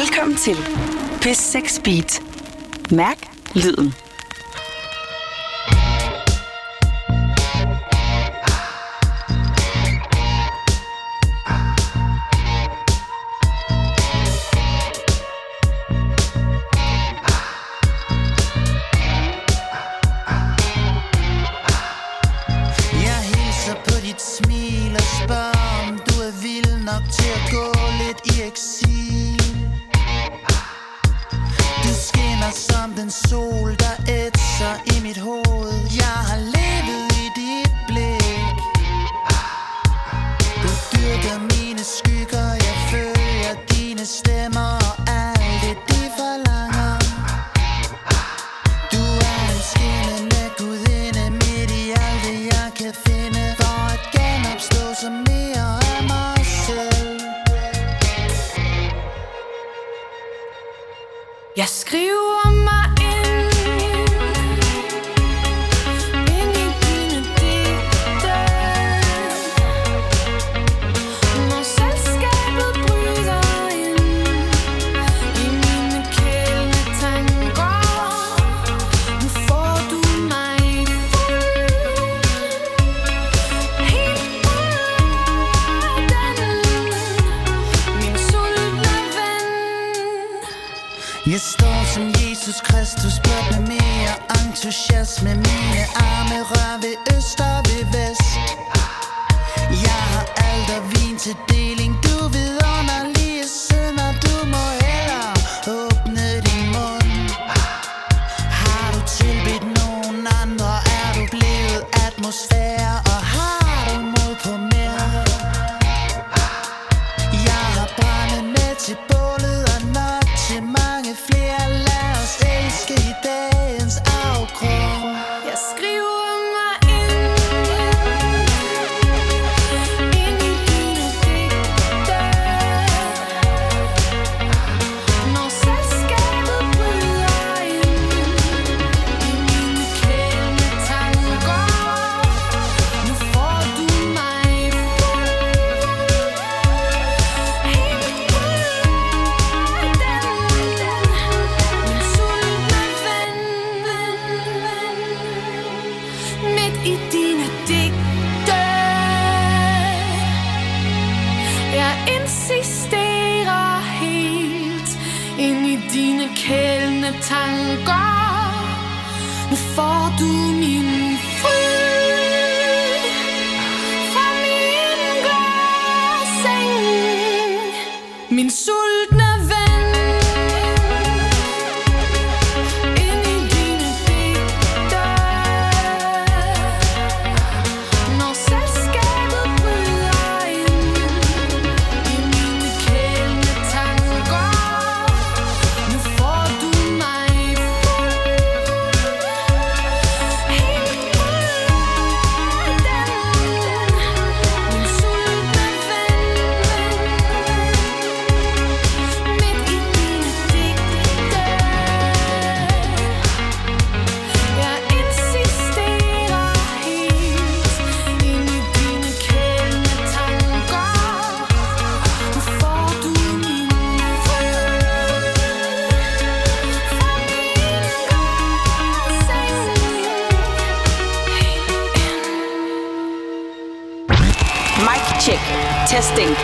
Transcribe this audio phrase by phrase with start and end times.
[0.00, 0.54] Velkommen til
[1.22, 2.22] P6 Beat.
[2.90, 3.18] Mærk
[3.54, 4.03] lyden.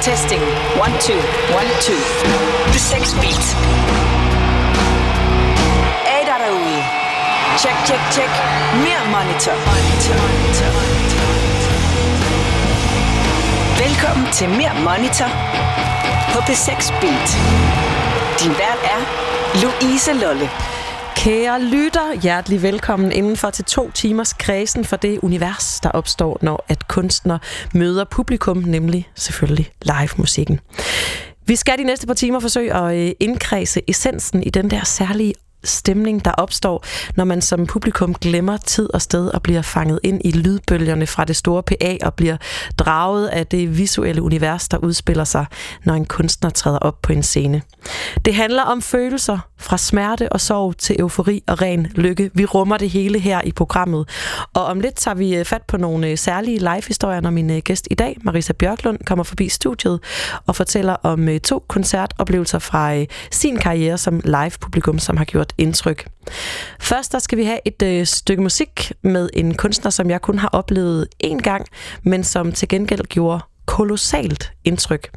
[0.03, 0.41] Testing.
[0.81, 1.21] One, two,
[1.53, 2.01] one, two.
[2.73, 3.45] The sex beat.
[6.09, 6.81] Hey, der derude.
[7.61, 8.31] Check, check, check.
[8.85, 9.53] Mere monitor.
[9.69, 11.25] Monitor, monitor, monitor.
[13.85, 15.31] Velkommen til Mere Monitor
[16.33, 17.29] på P6 Beat.
[18.41, 19.01] Din vært er
[19.63, 20.51] Louise Lolle.
[21.17, 26.65] Kære lytter, hjertelig velkommen indenfor til to timers kredsen for det univers, der opstår, når
[26.69, 27.39] at kunstner
[27.75, 30.61] møder publikum, nemlig selvfølgelig live-musikken.
[31.47, 35.35] Vi skal de næste par timer forsøge at øh, indkredse essensen i den der særlige
[35.65, 36.85] stemning, der opstår,
[37.17, 41.25] når man som publikum glemmer tid og sted og bliver fanget ind i lydbølgerne fra
[41.25, 42.37] det store PA og bliver
[42.79, 45.47] draget af det visuelle univers, der udspiller sig,
[45.85, 47.63] når en kunstner træder op på en scene.
[48.25, 52.31] Det handler om følelser fra smerte og sorg til eufori og ren lykke.
[52.35, 54.09] Vi rummer det hele her i programmet.
[54.55, 57.59] Og om lidt tager vi øh, fat på nogle øh, særlige live-historier, når min øh,
[57.59, 60.01] gæst i dag, Marisa Bjørklund, kommer forbi studiet
[60.47, 66.07] og fortæller om to koncertoplevelser fra sin karriere som live-publikum, som har gjort indtryk.
[66.81, 70.39] Først der skal vi have et øh, stykke musik med en kunstner, som jeg kun
[70.39, 71.67] har oplevet én gang,
[72.03, 75.11] men som til gengæld gjorde kolossalt indtryk.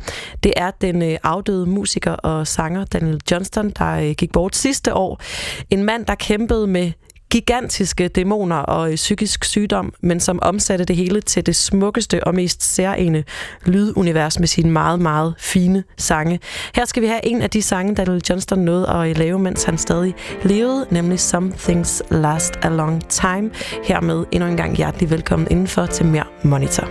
[0.44, 4.94] Det er den øh, afdøde musiker og sanger Daniel Johnston, der øh, gik bort sidste
[4.94, 5.22] år.
[5.70, 6.92] En mand, der kæmpede med
[7.34, 12.36] gigantiske dæmoner og øh, psykisk sygdom, men som omsatte det hele til det smukkeste og
[12.36, 13.26] mest særlige
[13.66, 16.40] lydunivers med sine meget, meget fine sange.
[16.76, 19.64] Her skal vi have en af de sange, Daniel Johnston nåede at øh, lave, mens
[19.64, 23.52] han stadig levede, nemlig Some Things Last a Long Time.
[23.84, 26.88] Hermed endnu en gang hjertelig velkommen indenfor til mere Monitor.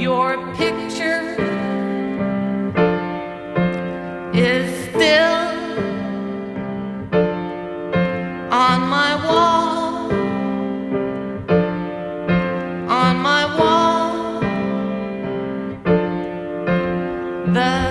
[0.00, 1.18] Your picture
[4.34, 5.48] is still
[8.52, 9.77] on my wall.
[17.58, 17.87] The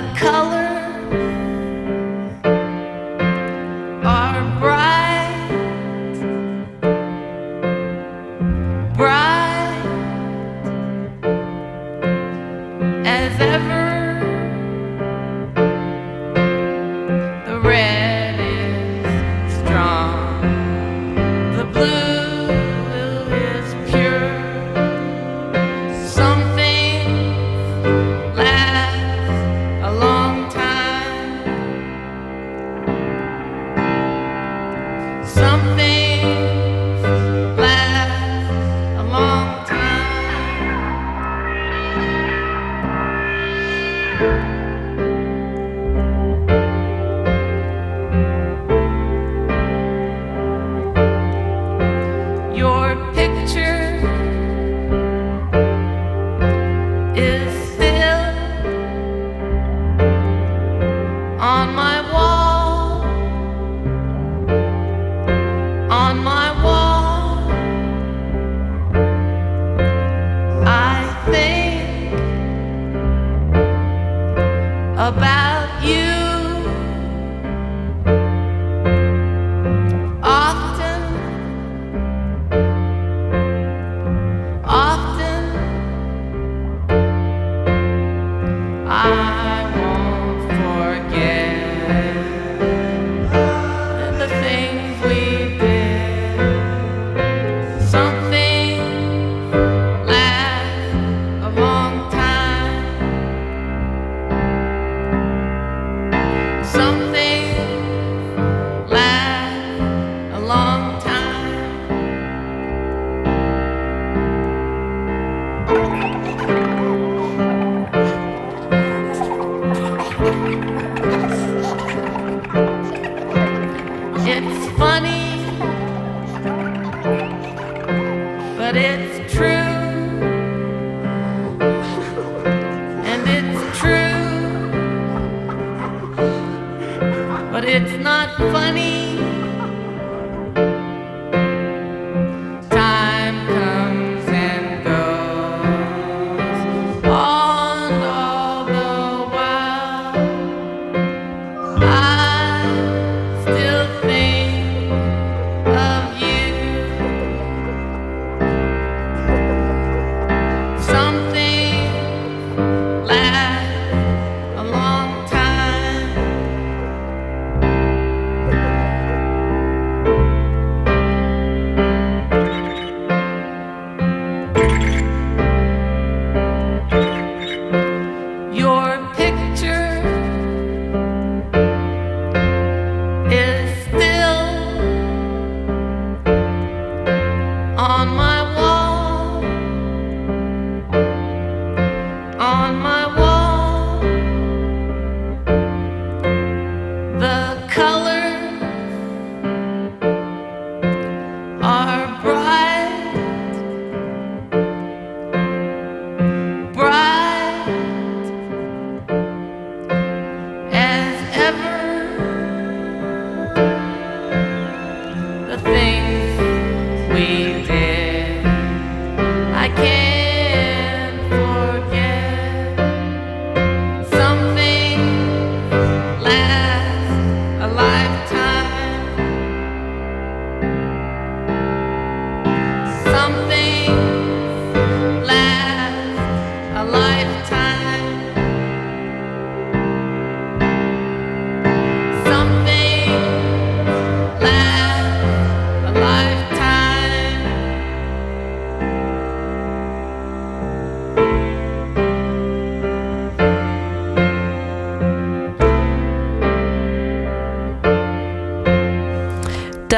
[75.07, 75.46] about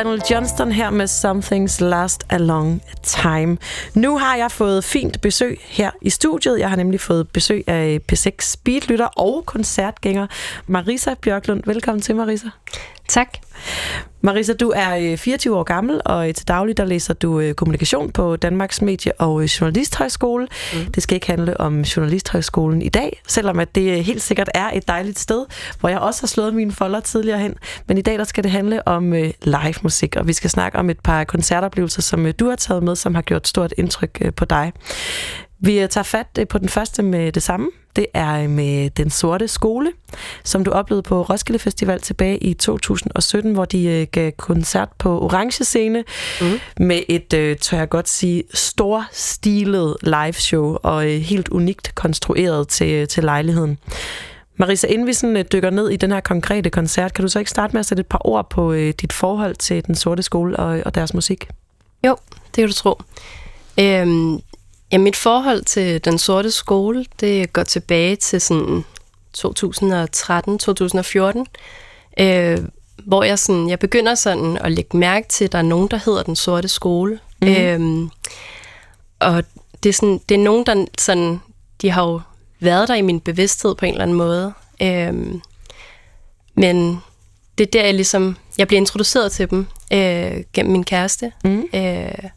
[0.04, 3.58] Daniel Johnston her med Something's Last a Long Time.
[3.96, 6.60] Nu har jeg fået fint besøg her i studiet.
[6.60, 10.28] Jeg har nemlig fået besøg af P6 Speedlytter og koncertgænger
[10.68, 11.64] Marisa Bjørklund.
[11.66, 12.48] Velkommen til, Marisa.
[14.22, 17.54] Marisa, du er øh, 24 år gammel, og øh, til daglig der læser du øh,
[17.54, 20.48] kommunikation på Danmarks Medie- og øh, Journalisthøjskole.
[20.74, 20.92] Mm.
[20.92, 24.70] Det skal ikke handle om Journalisthøjskolen i dag, selvom at det øh, helt sikkert er
[24.74, 25.46] et dejligt sted,
[25.80, 27.56] hvor jeg også har slået mine folder tidligere hen.
[27.88, 30.78] Men i dag der skal det handle om øh, live musik, og vi skal snakke
[30.80, 34.18] om et par koncertoplevelser, som øh, du har taget med, som har gjort stort indtryk
[34.22, 34.72] øh, på dig.
[35.62, 37.70] Vi tager fat øh, på den første med det samme.
[37.96, 39.92] Det er øh, med Den Sorte Skole,
[40.44, 45.22] som du oplevede på Roskilde Festival tilbage i 2017, hvor de øh, gav koncert på
[45.22, 46.04] Orange Scene
[46.42, 46.60] mm.
[46.78, 53.78] med et, tør jeg godt sige, storstilet liveshow og helt unikt konstrueret til, til lejligheden.
[54.58, 57.52] Marisa, inden vi sådan, dykker ned i den her konkrete koncert, kan du så ikke
[57.52, 60.82] starte med at sætte et par ord på dit forhold til Den Sorte Skole og,
[60.86, 61.48] og deres musik?
[62.06, 63.02] Jo, det kan du tro.
[63.80, 64.42] Øhm,
[64.92, 68.86] ja, mit forhold til den sorte skole, det går tilbage til sådan
[69.38, 69.44] 2013-2014,
[72.20, 72.60] øh,
[73.06, 75.98] hvor jeg, sådan, jeg begynder sådan at lægge mærke til, at der er nogen, der
[76.06, 77.20] hedder den sorte skole.
[77.42, 77.48] Mm.
[77.48, 78.10] Øhm,
[79.20, 79.44] og
[79.84, 81.42] det er, sådan, det er nogen, der sådan,
[81.82, 82.22] de har jo
[82.60, 84.54] været der i min bevidsthed på en eller anden måde.
[84.82, 85.42] Øhm,
[86.56, 87.02] men
[87.58, 91.32] det er der, jeg ligesom, jeg bliver introduceret til dem øh, gennem min kæreste.
[91.44, 91.64] Mm.
[91.74, 92.30] Øh,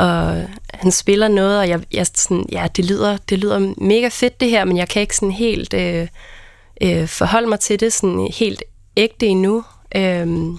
[0.00, 4.40] og han spiller noget, og jeg, jeg sådan, ja, det lyder, det lyder mega fedt
[4.40, 6.08] det her, men jeg kan ikke sådan helt øh,
[6.82, 8.62] øh, forholde mig til det sådan helt
[8.96, 9.64] ægte endnu.
[9.96, 10.58] Øhm,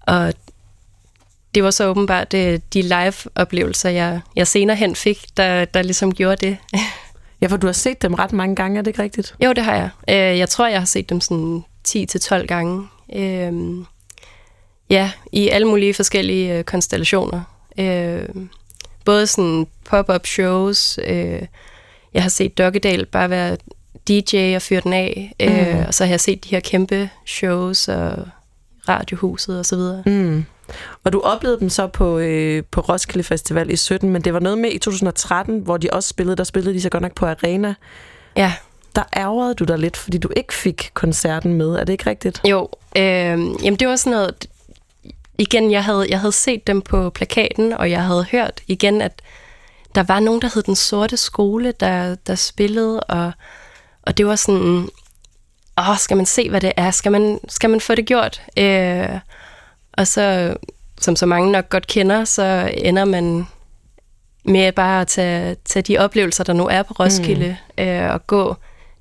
[0.00, 0.34] og
[1.54, 6.14] det var så åbenbart øh, de live-oplevelser, jeg, jeg senere hen fik, der, der ligesom
[6.14, 6.56] gjorde det.
[7.40, 9.34] Ja, for du har set dem ret mange gange, er det ikke rigtigt?
[9.44, 9.90] jo, det har jeg.
[10.08, 12.88] Øh, jeg tror, jeg har set dem sådan 10-12 gange.
[13.16, 13.86] Øhm,
[14.90, 17.51] ja, i alle mulige forskellige øh, konstellationer.
[17.78, 18.28] Øh,
[19.04, 20.98] både sådan pop-up shows.
[21.04, 21.42] Øh,
[22.14, 23.56] jeg har set Dokkedal bare være
[24.08, 25.34] DJ og fyre den af.
[25.40, 25.84] Øh, Mm.
[25.86, 28.28] Og så har jeg set de her kæmpe shows og
[28.88, 30.02] radiohuset og så videre.
[30.06, 30.44] Mm.
[31.04, 34.40] Og du oplevede dem så på, øh, på Roskilde Festival i 17, men det var
[34.40, 37.26] noget med i 2013, hvor de også spillede, der spillede de så godt nok på
[37.26, 37.74] Arena.
[38.36, 38.52] Ja,
[38.96, 41.68] Der ærgerede du dig lidt, fordi du ikke fik koncerten med.
[41.74, 42.40] Er det ikke rigtigt?
[42.44, 42.68] jo.
[42.96, 43.02] Øh,
[43.64, 44.46] jamen det var sådan noget...
[45.38, 49.22] Igen, jeg havde, jeg havde set dem på plakaten, og jeg havde hørt igen, at
[49.94, 53.32] der var nogen, der hed Den Sorte Skole, der, der spillede, og,
[54.02, 54.88] og det var sådan,
[55.78, 56.90] åh, skal man se, hvad det er?
[56.90, 58.42] Skal man, skal man få det gjort?
[58.58, 59.08] Øh,
[59.92, 60.56] og så,
[61.00, 63.46] som så mange nok godt kender, så ender man
[64.44, 67.84] med bare at tage, tage de oplevelser, der nu er på Roskilde, mm.
[67.84, 68.56] øh, og gå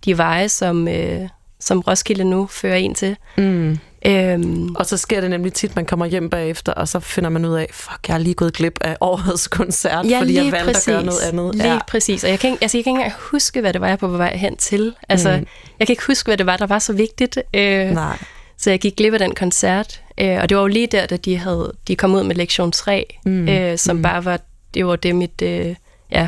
[0.06, 3.18] de veje, som, øh, som Roskilde nu fører en til.
[3.38, 3.80] Mm.
[4.06, 7.46] Øhm, Og så sker det nemlig tit, man kommer hjem bagefter, og så finder man
[7.46, 10.84] ud af, fuck, jeg er lige gået glip af årets koncert, fordi jeg valgte at
[10.86, 11.56] gøre noget andet.
[11.56, 11.80] Lige ja.
[11.88, 12.24] præcis.
[12.24, 14.08] Og jeg kan, ikke, altså, jeg kan ikke engang huske, hvad det var, jeg på
[14.08, 14.96] vej hen til.
[15.10, 15.46] Altså, Mm.
[15.80, 17.38] jeg kan ikke huske, hvad det var, der var så vigtigt.
[17.54, 18.18] Øh, Nej.
[18.58, 20.02] Så jeg gik glip af den koncert.
[20.18, 22.72] Øh, og det var jo lige der, da de, havde, de kom ud med lektion
[22.72, 23.48] 3, Mm.
[23.50, 24.02] øh, som mm.
[24.02, 24.40] bare var,
[24.74, 25.76] det var det, mit, øh,
[26.12, 26.28] ja,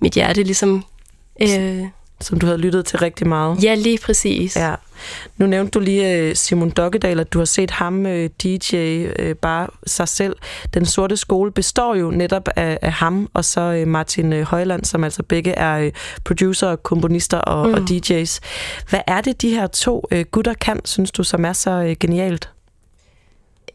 [0.00, 0.84] mit hjerte ligesom...
[1.42, 1.82] Øh,
[2.20, 3.64] Som du havde lyttet til rigtig meget.
[3.64, 4.56] ja, lige præcis.
[4.56, 4.74] Ja.
[5.36, 8.76] Nu nævnte du lige øh, Simon Dokkedal, at du har set ham øh, DJ
[9.18, 10.36] øh, bare sig selv.
[10.74, 15.22] Den sorte skole består jo netop af, af ham og så Martin Højland, som altså
[15.22, 15.90] begge er
[16.24, 17.74] producer, komponister og, mm.
[17.74, 18.38] og DJ's.
[18.90, 22.50] Hvad er det, de her to gutter kan, synes du, som er så genialt?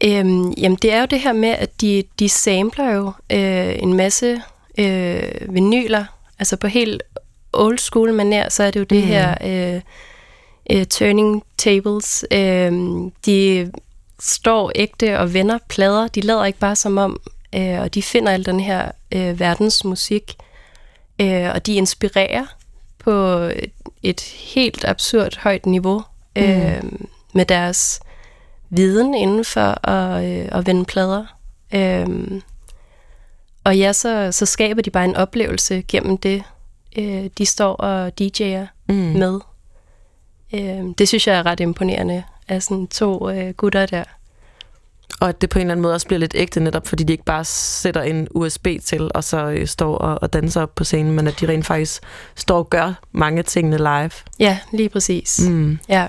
[0.04, 3.94] Øhm, jamen, det er jo det her med, at de, de samler jo øh, en
[3.94, 4.42] masse
[4.78, 5.22] øh,
[5.54, 6.04] vinyler.
[6.38, 7.02] Altså på helt
[7.52, 9.06] old school manér, så er det jo det Mhm.
[9.06, 9.34] her
[9.74, 9.80] øh,
[10.70, 12.24] øh, turning tables.
[12.32, 12.72] Øh,
[13.26, 13.72] de
[14.20, 16.08] står ægte og vender plader.
[16.08, 17.20] De lader ikke bare som om,
[17.54, 20.36] øh, og de finder al den her øh, verdensmusik.
[21.20, 22.46] Øh, og de inspirerer
[22.98, 26.02] på et, et helt absurd højt niveau
[26.36, 26.82] øh,
[27.32, 28.00] med deres
[28.70, 31.24] viden inden for at, øh, at vende plader.
[31.74, 32.42] Øhm,
[33.64, 36.42] og ja, så, så skaber de bare en oplevelse gennem det,
[36.98, 38.94] øh, de står og DJ'er Mm.
[38.94, 39.18] mm.
[39.18, 39.40] med.
[40.54, 44.04] Øhm, det synes jeg er ret imponerende af sådan to øh, gutter der.
[45.20, 47.12] Og at det på en eller anden måde også bliver lidt ægte, netop fordi de
[47.12, 50.84] ikke bare sætter en USB til, og så øh, står og, og danser op på
[50.84, 52.02] scenen, men at de rent faktisk
[52.34, 54.10] står og gør mange af tingene live.
[54.38, 55.40] Ja, lige præcis.
[55.48, 55.54] Mm.
[55.54, 55.78] Mm.
[55.88, 56.06] Ja.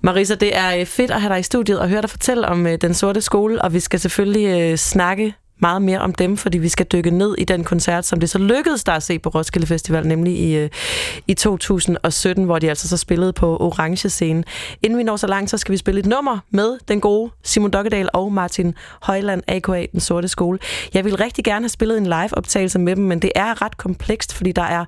[0.00, 2.66] Marisa, det er øh, fedt at have dig i studiet og høre dig fortælle om
[2.66, 6.58] øh, Den Sorte Skole, og vi skal selvfølgelig øh, snakke meget mere om dem, fordi
[6.58, 9.28] vi skal dykke ned i den koncert, som det så lykkedes der at se på
[9.28, 10.70] Roskilde Festival, nemlig i, øh,
[11.26, 14.44] i 2017, hvor de altså så spillede på Orange Scene.
[14.82, 17.70] Inden vi når så langt, så skal vi spille et nummer med den gode Simon
[17.70, 19.86] Dokkedal og Martin Højland, a.k.a.
[19.92, 20.58] Den Sorte Skole.
[20.94, 24.34] Jeg vil rigtig gerne have spillet en live-optagelse med dem, men det er ret komplekst,
[24.34, 24.84] fordi der er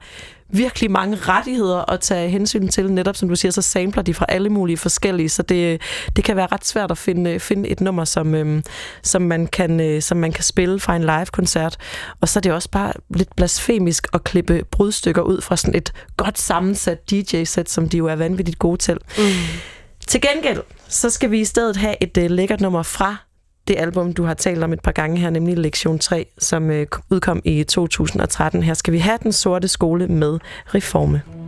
[0.48, 2.92] virkelig mange rettigheder at tage hensyn til.
[2.92, 5.80] Netop som du siger, så sampler de fra alle mulige forskellige, så det,
[6.16, 8.62] det kan være ret svært at finde, finde et nummer, som, øhm,
[9.02, 11.76] som, man kan, øh, som man kan spille fra en live-koncert.
[12.20, 15.92] Og så er det også bare lidt blasfemisk at klippe brudstykker ud fra sådan et
[16.16, 18.98] godt sammensat DJ-sæt, som de jo er vanvittigt gode til.
[19.18, 19.24] Mm.
[20.06, 23.16] Til gengæld, så skal vi i stedet have et øh, lækkert nummer fra
[23.68, 26.86] det album, du har talt om et par gange her, nemlig Lektion 3, som øh,
[27.10, 28.62] udkom i 2013.
[28.62, 30.38] Her skal vi have Den Sorte Skole med
[30.74, 31.43] Reforme.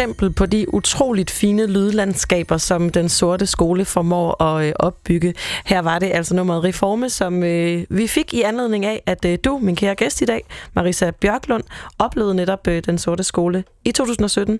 [0.00, 5.34] Eksempel på de utroligt fine lydlandskaber, som den sorte skole formår at øh, opbygge.
[5.64, 9.38] Her var det altså nummeret Reforme, som øh, vi fik i anledning af, at øh,
[9.44, 11.62] du, min kære gæst i dag, Marisa Bjørklund,
[11.98, 14.58] oplevede netop øh, den sorte skole i 2017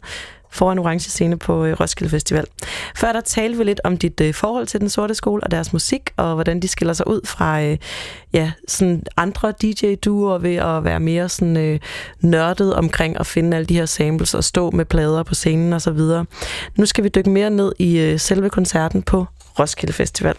[0.52, 2.44] foran Orange Scene på øh, Roskilde Festival.
[2.96, 5.72] Før der talte vi lidt om dit øh, forhold til den sorte skole og deres
[5.72, 7.78] musik, og hvordan de skiller sig ud fra øh,
[8.32, 11.78] ja, sådan andre DJ-duoer ved at være mere sådan, øh,
[12.20, 15.82] nørdet omkring at finde alle de her samples og stå med plader på scenen og
[15.82, 16.26] så videre.
[16.76, 19.26] Nu skal vi dykke mere ned i øh, selve koncerten på
[19.60, 20.34] Roskilde Festival.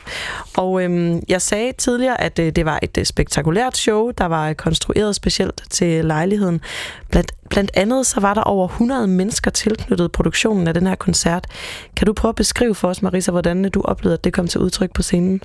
[0.57, 4.49] Og øhm, jeg sagde tidligere, at øh, det var et øh, spektakulært show, der var
[4.49, 6.62] øh, konstrueret specielt til lejligheden.
[7.10, 11.47] Blandt, blandt andet så var der over 100 mennesker tilknyttet produktionen af den her koncert.
[11.95, 14.47] Kan du prøve at beskrive for os, Marisa, hvordan øh, du oplevede, at det kom
[14.47, 15.41] til udtryk på scenen?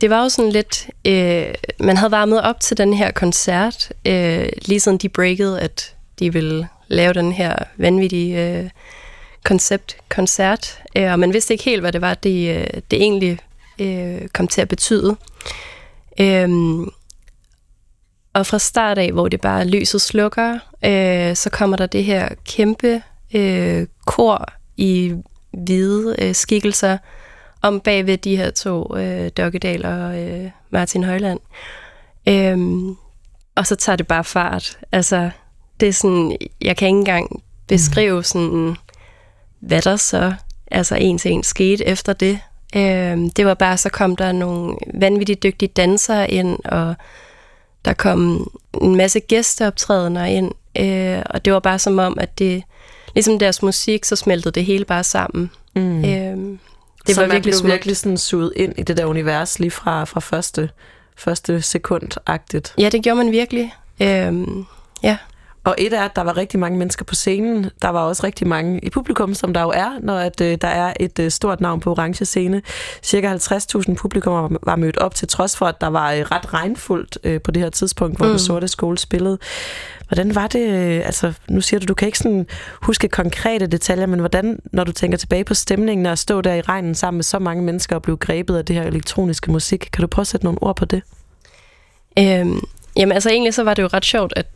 [0.00, 4.48] Det var jo sådan lidt, øh, man havde varmet op til den her koncert, øh,
[4.62, 8.70] lige siden de breakede, at de ville lave den her vanvittige øh,
[9.44, 13.38] koncept-koncert, øh, og man vidste ikke helt, hvad det var, det, øh, det egentlig
[13.78, 15.16] øh, kom til at betyde.
[16.20, 16.48] Øh,
[18.34, 22.28] og fra start af, hvor det bare lyset slukker, øh, så kommer der det her
[22.44, 23.02] kæmpe
[23.34, 25.14] øh, kor i
[25.52, 26.98] hvide øh, skikkelser
[27.62, 31.40] om bagved de her to, øh, Dokkedal og øh, Martin Højland.
[32.28, 32.96] Øhm,
[33.54, 34.78] og så tager det bare fart.
[34.92, 35.30] Altså,
[35.80, 38.76] det er sådan, jeg kan ikke engang beskrive sådan,
[39.66, 40.32] hvad der så
[40.70, 42.38] altså en til en skete efter det.
[42.76, 46.94] Øhm, det var bare, så kom der nogle vanvittigt dygtige dansere ind, og
[47.84, 48.50] der kom
[48.82, 52.62] en masse gæsteoptrædener ind, øh, og det var bare som om, at det,
[53.14, 55.50] ligesom deres musik, så smeltede det hele bare sammen.
[55.76, 56.04] Mm.
[56.04, 56.58] Øhm,
[57.06, 57.72] Det så var var man virkelig blev smukt.
[57.72, 60.70] virkelig sådan suget ind i det der univers lige fra, fra første,
[61.16, 62.74] første sekund-agtigt.
[62.78, 63.74] Ja, det gjorde man virkelig.
[64.00, 64.64] Øhm,
[65.02, 65.16] ja.
[65.64, 67.70] Og et er, at der var rigtig mange mennesker på scenen.
[67.82, 70.68] Der var også rigtig mange i publikum, som der jo er, når at, øh, der
[70.68, 72.62] er et øh, stort navn på Orange Scene.
[73.02, 77.18] Cirka 50.000 publikummer var, mødt op, til trods for, at der var øh, ret regnfuldt
[77.24, 78.30] øh, på det her tidspunkt, hvor mm.
[78.30, 79.38] den sorte skole spillede.
[80.08, 82.46] Hvordan var det, øh, altså nu siger du, du kan ikke sådan
[82.82, 86.60] huske konkrete detaljer, men hvordan, når du tænker tilbage på stemningen og stå der i
[86.60, 90.00] regnen sammen med så mange mennesker og blive grebet af det her elektroniske musik, kan
[90.00, 91.02] du prøve at sætte nogle ord på det?
[92.18, 92.60] Øhm,
[92.96, 94.46] jamen altså egentlig så var det jo ret sjovt, at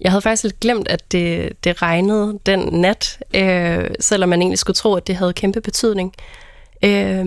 [0.00, 4.58] jeg havde faktisk lidt glemt, at det, det regnede den nat, øh, selvom man egentlig
[4.58, 6.14] skulle tro, at det havde kæmpe betydning.
[6.84, 7.26] Øh,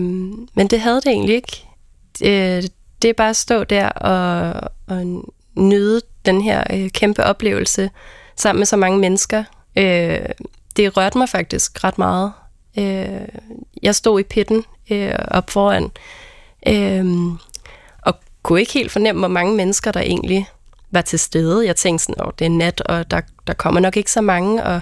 [0.54, 1.64] men det havde det egentlig ikke.
[2.24, 2.62] Øh,
[3.02, 7.90] det er bare at stå der og, og nyde den her øh, kæmpe oplevelse
[8.36, 9.44] sammen med så mange mennesker.
[9.76, 10.28] Øh,
[10.76, 12.32] det rørte mig faktisk ret meget.
[12.78, 13.28] Øh,
[13.82, 15.90] jeg stod i pitten øh, op foran,
[16.66, 17.06] øh,
[18.02, 20.48] og kunne ikke helt fornemme, hvor mange mennesker der egentlig
[20.90, 21.66] var til stede.
[21.66, 24.64] Jeg tænkte sådan, at det er nat, og der, der kommer nok ikke så mange,
[24.64, 24.80] og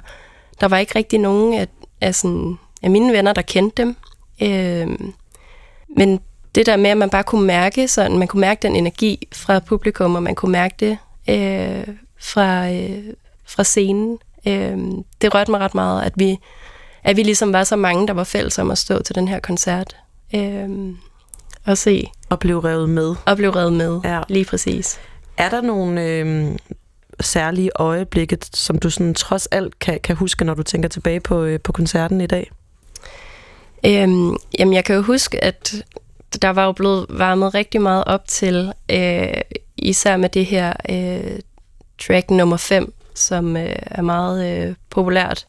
[0.61, 1.69] der var ikke rigtig nogen af,
[2.01, 3.97] af, sådan, af mine venner, der kendte dem.
[4.43, 4.99] Øh,
[5.97, 6.21] men
[6.55, 9.59] det der med, at man bare kunne mærke sådan, man kunne mærke den energi fra
[9.59, 10.99] publikum, og man kunne mærke det
[11.31, 13.05] øh, fra, øh,
[13.47, 14.19] fra scenen.
[14.47, 14.79] Øh,
[15.21, 16.39] det rørte mig ret meget, at vi,
[17.05, 19.41] at vi ligesom var så mange, der var fælles om at stå til den her
[19.41, 19.97] koncert.
[20.35, 20.69] Øh,
[21.67, 23.15] og se Og blive revet med.
[23.25, 24.01] og blive revet med.
[24.05, 24.21] Ja.
[24.29, 24.99] Lige præcis.
[25.39, 26.57] Er der nogle øh,
[27.21, 31.43] særlige øjeblikke, som du sådan trods alt kan, kan huske, når du tænker tilbage på,
[31.43, 32.51] øh, på koncerten i dag?
[33.87, 35.75] Øhm, jamen, jeg kan jo huske, at
[36.43, 39.29] der var jo blevet varmet rigtig meget op til, øh,
[39.77, 41.39] især med det her øh,
[42.07, 45.47] track nummer 5, som øh, er meget øh, populært.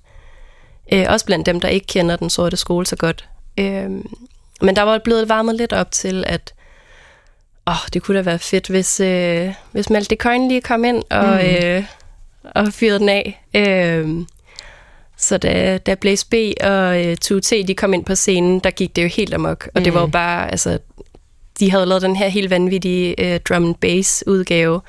[0.94, 3.30] Øh, også blandt dem, der ikke kender den sorte skole så godt.
[3.60, 3.90] Øh,
[4.62, 6.54] men der var blevet varmet lidt op til, at
[7.68, 11.40] åh, det kunne da være fedt, hvis, øh, hvis Malte Coyne lige kom ind og,
[11.44, 11.66] mm.
[11.66, 11.84] øh,
[12.56, 13.44] og fyrede den af.
[13.54, 14.26] Øh,
[15.18, 18.96] så da, da Blaze B og øh, 2T de kom ind på scenen, der gik
[18.96, 19.70] det jo helt amok.
[19.76, 19.84] Og mm.
[19.84, 20.80] det var jo bare, altså,
[21.60, 24.82] de havde lavet den her helt vanvittige øh, drum and bass udgave,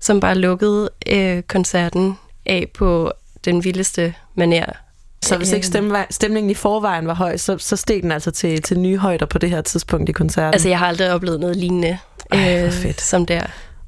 [0.00, 3.12] som bare lukkede øh, koncerten af på
[3.44, 4.72] den vildeste manér.
[5.22, 8.62] Så hvis ikke stemme, stemningen i forvejen var høj, så, så steg den altså til,
[8.62, 10.54] til nye højder på det her tidspunkt i koncerten.
[10.54, 11.98] Altså, jeg har aldrig oplevet noget lignende
[12.30, 13.00] Ej, hvor fedt.
[13.00, 13.42] som der.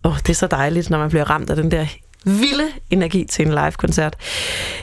[0.04, 1.86] Åh, oh, det er så dejligt, når man bliver ramt af den der
[2.24, 4.16] vilde energi til en live-koncert.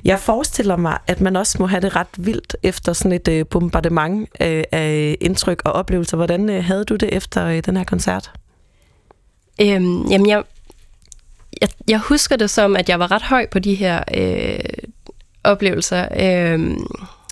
[0.05, 3.45] Jeg forestiller mig, at man også må have det ret vildt efter sådan et øh,
[3.45, 6.17] bombardement øh, af indtryk og oplevelser.
[6.17, 8.31] Hvordan øh, havde du det efter øh, den her koncert?
[9.61, 10.43] Øhm, jamen, jeg,
[11.61, 14.59] jeg, jeg husker det som, at jeg var ret høj på de her øh,
[15.43, 16.77] oplevelser, øh,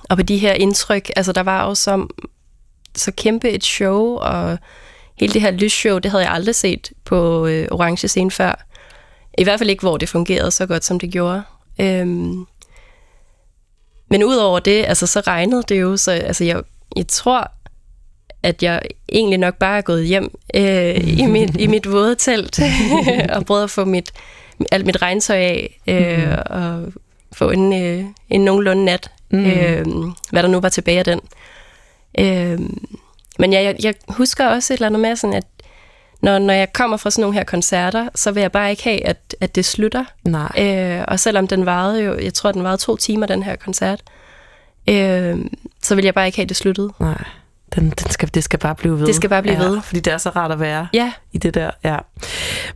[0.09, 1.09] og på de her indtryk.
[1.15, 2.09] Altså, der var jo som,
[2.95, 4.57] så kæmpe et show, og
[5.19, 8.65] hele det her lysshow, det havde jeg aldrig set på øh, Orange Scene før.
[9.37, 11.43] I hvert fald ikke, hvor det fungerede så godt, som det gjorde.
[11.81, 12.45] Øhm,
[14.09, 16.61] men udover det, altså, så regnede det jo, så altså, jeg,
[16.95, 17.51] jeg tror,
[18.43, 22.59] at jeg egentlig nok bare er gået hjem øh, i, mit, i mit våde telt
[23.35, 24.11] og prøvet at få mit,
[24.71, 26.37] alt mit regntøj af øh, mm.
[26.45, 26.93] og
[27.33, 29.45] få en, øh, en nogenlunde nat, mm.
[29.45, 29.85] øh,
[30.31, 31.19] hvad der nu var tilbage af den.
[32.19, 32.59] Øh,
[33.39, 35.45] men jeg, jeg, jeg husker også et eller andet med, sådan at
[36.21, 39.05] når, når jeg kommer fra sådan nogle her koncerter, så vil jeg bare ikke have,
[39.05, 40.05] at, at det slutter.
[40.23, 40.51] Nej.
[40.57, 44.01] Øh, og selvom den varede jo, jeg tror, den varede to timer, den her koncert,
[44.89, 45.37] øh,
[45.81, 46.93] så vil jeg bare ikke have, at det sluttede.
[46.99, 47.23] Nej.
[47.75, 49.07] Den, den skal, det skal bare blive ved.
[49.07, 49.81] Det skal bare blive ja, ved.
[49.81, 51.71] Fordi det er så rart at være Ja, i det der.
[51.83, 51.97] Ja.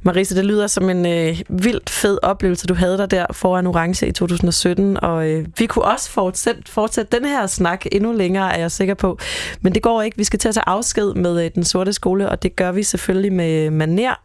[0.01, 4.07] Marisa, det lyder som en øh, vildt fed oplevelse, du havde der der foran Orange
[4.07, 8.59] i 2017, og øh, vi kunne også fortsætte, fortsætte den her snak endnu længere, er
[8.59, 9.19] jeg sikker på.
[9.61, 10.17] Men det går ikke.
[10.17, 12.83] Vi skal til at tage afsked med øh, Den Sorte Skole, og det gør vi
[12.83, 14.21] selvfølgelig med Maner.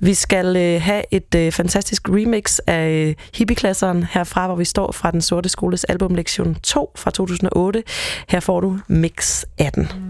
[0.00, 4.92] Vi skal øh, have et øh, fantastisk remix af øh, hippieklasseren herfra, hvor vi står
[4.92, 7.82] fra Den Sorte Skoles album Lektion 2 fra 2008.
[8.28, 10.05] Her får du Mix 18.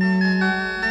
[0.00, 0.87] thank you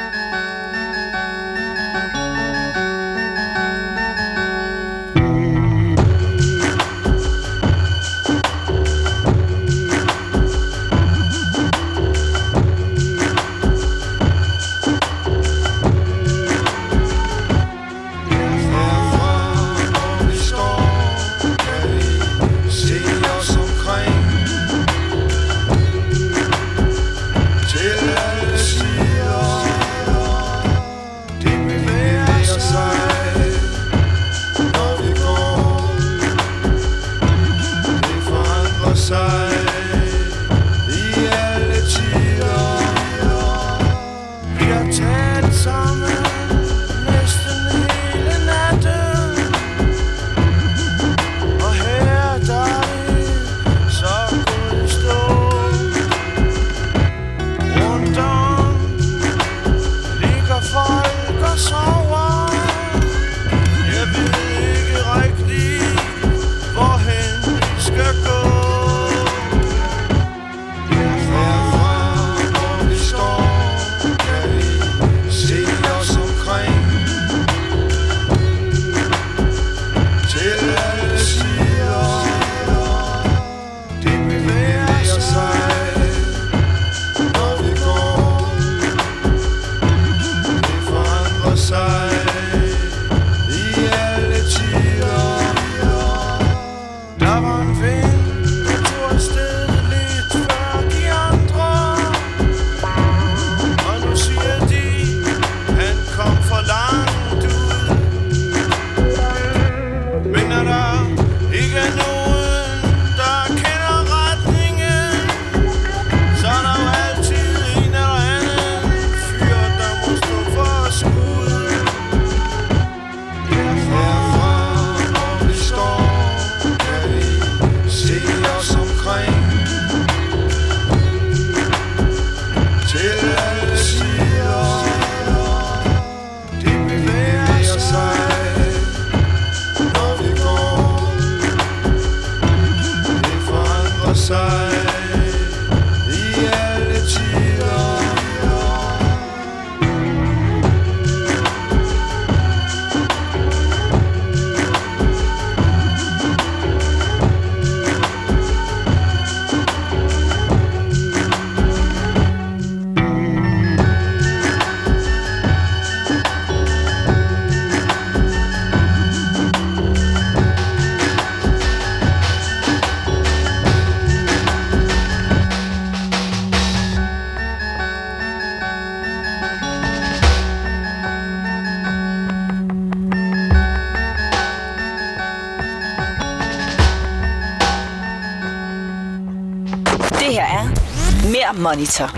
[191.68, 192.10] Monitor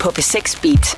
[0.00, 0.93] på B6 Beat.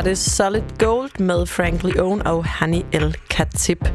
[0.00, 3.88] Var det Solid Gold med Frank Leone og Hani El Khatib.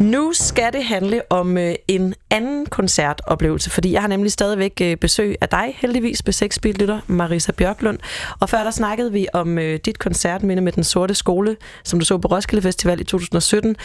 [0.00, 4.96] Nu skal det handle om øh, en anden koncertoplevelse, fordi jeg har nemlig stadigvæk øh,
[4.96, 6.58] besøg af dig, heldigvis på 6
[7.06, 7.98] Marisa Bjørklund.
[8.40, 12.04] Og før der snakkede vi om øh, dit koncertminde med Den Sorte Skole, som du
[12.04, 13.76] så på Roskilde Festival i 2017.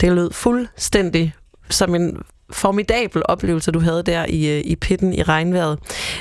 [0.00, 1.34] Det lød fuldstændig
[1.70, 5.78] som en formidabel oplevelse, du havde der i, øh, i pitten i regnvejret.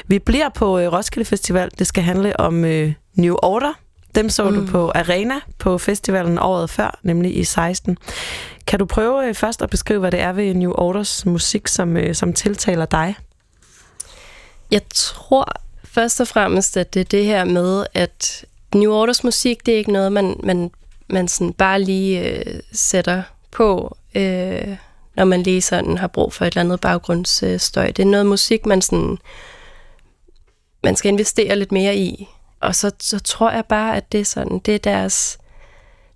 [0.07, 1.69] Vi bliver på øh, Roskilde Festival.
[1.79, 3.73] Det skal handle om øh, New Order.
[4.15, 4.55] Dem så mm.
[4.55, 7.97] du på Arena på festivalen året før, nemlig i 16.
[8.67, 11.97] Kan du prøve øh, først at beskrive, hvad det er ved New Orders musik, som,
[11.97, 13.15] øh, som tiltaler dig?
[14.71, 15.51] Jeg tror
[15.83, 18.45] først og fremmest, at det er det her med, at
[18.75, 20.71] New Orders musik, det er ikke noget, man, man,
[21.09, 24.75] man sådan bare lige øh, sætter på, øh,
[25.15, 27.87] når man lige sådan har brug for et eller andet baggrundsstøj.
[27.91, 29.17] Det er noget musik, man sådan
[30.83, 32.29] man skal investere lidt mere i.
[32.61, 35.37] Og så, så tror jeg bare, at det er sådan, det er deres,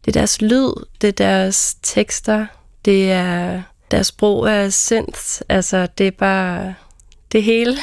[0.06, 2.46] det er deres lyd, det er deres tekster,
[2.86, 6.74] det er deres brug af synth, altså det er bare
[7.32, 7.78] det hele.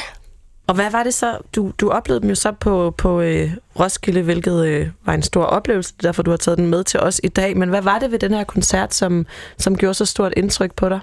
[0.67, 1.37] Og hvad var det så?
[1.55, 5.43] Du, du oplevede dem jo så på, på øh, Roskilde, hvilket øh, var en stor
[5.43, 7.57] oplevelse, derfor du har taget den med til os i dag.
[7.57, 9.25] Men hvad var det ved den her koncert, som,
[9.57, 10.99] som gjorde så stort indtryk på dig?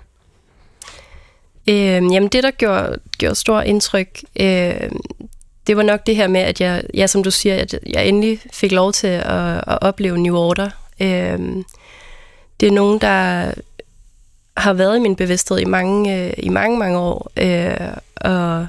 [1.69, 1.75] Øh,
[2.13, 4.91] jamen det, der gjorde, gjorde stort indtryk, øh,
[5.69, 8.41] det var nok det her med, at jeg, ja, som du siger, at jeg endelig
[8.53, 10.71] fik lov til at, at opleve New Order.
[11.01, 11.65] Øhm,
[12.61, 13.53] det er nogen, der
[14.57, 17.31] har været i min bevidsthed i mange, øh, i mange, mange år.
[17.37, 18.67] Øh, og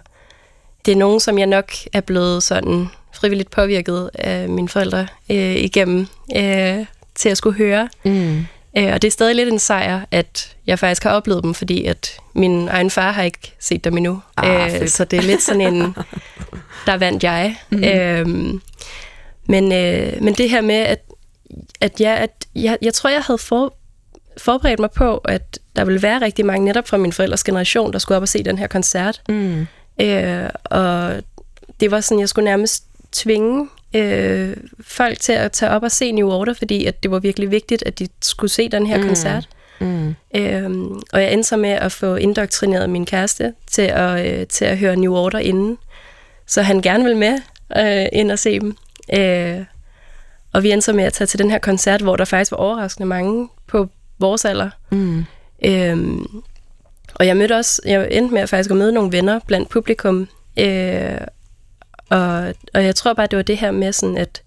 [0.86, 5.56] det er nogen, som jeg nok er blevet sådan frivilligt påvirket af mine forældre øh,
[5.56, 6.86] igennem øh,
[7.16, 7.90] til at skulle høre.
[8.04, 8.46] Mm.
[8.78, 11.86] Øh, og det er stadig lidt en sejr, at jeg faktisk har oplevet dem, fordi
[11.86, 14.22] at min egen far har ikke set dem endnu.
[14.38, 14.92] Ah, fedt.
[14.92, 15.82] så det er lidt sådan en,
[16.88, 17.56] der vandt jeg.
[17.70, 17.84] Mm.
[17.84, 18.62] Øhm,
[19.48, 21.00] men, øh, men det her med, at,
[21.82, 23.74] at, jeg, at jeg, jeg tror, jeg havde for,
[24.38, 28.00] forberedt mig på, at der ville være rigtig mange netop fra min forældres generation, der
[28.00, 29.22] skulle op og se den her koncert.
[29.30, 29.68] Mm.
[30.02, 31.14] Øh, og
[31.80, 36.12] det var sådan, jeg skulle nærmest tvinge øh, folk til at tage op og se
[36.12, 39.04] New Order, fordi at det var virkelig vigtigt, at de skulle se den her mm.
[39.04, 39.49] koncert.
[39.80, 40.15] Mm.
[40.36, 44.65] Øhm, og jeg endte så med at få indoktrineret min kæreste til at, øh, til
[44.65, 45.78] at høre New Order inden,
[46.47, 47.40] så han gerne vil med
[47.77, 48.75] øh, ind og se dem.
[49.13, 49.65] Øh,
[50.54, 52.58] og vi endte så med at tage til den her koncert, hvor der faktisk var
[52.58, 53.87] overraskende mange på
[54.19, 54.69] vores alder.
[54.92, 55.25] Mm.
[55.65, 56.25] Øhm,
[57.15, 60.27] og jeg mødte også, jeg endte med at faktisk at møde nogle venner blandt publikum,
[60.60, 61.17] øh,
[62.10, 64.42] og, og jeg tror bare, det var det her med sådan, at,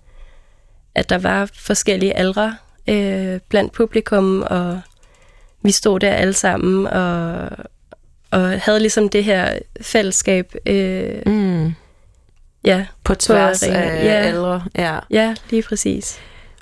[0.95, 2.57] at der var forskellige aldre
[2.89, 4.81] øh, blandt publikum, og
[5.63, 7.49] vi stod der alle sammen, og,
[8.31, 11.73] og havde ligesom det her fællesskab, øh, Mm.
[12.65, 13.83] ja, På tværs arenaen.
[13.91, 14.65] af ja, aldre.
[14.79, 14.99] Ja.
[15.11, 16.19] ja, lige præcis.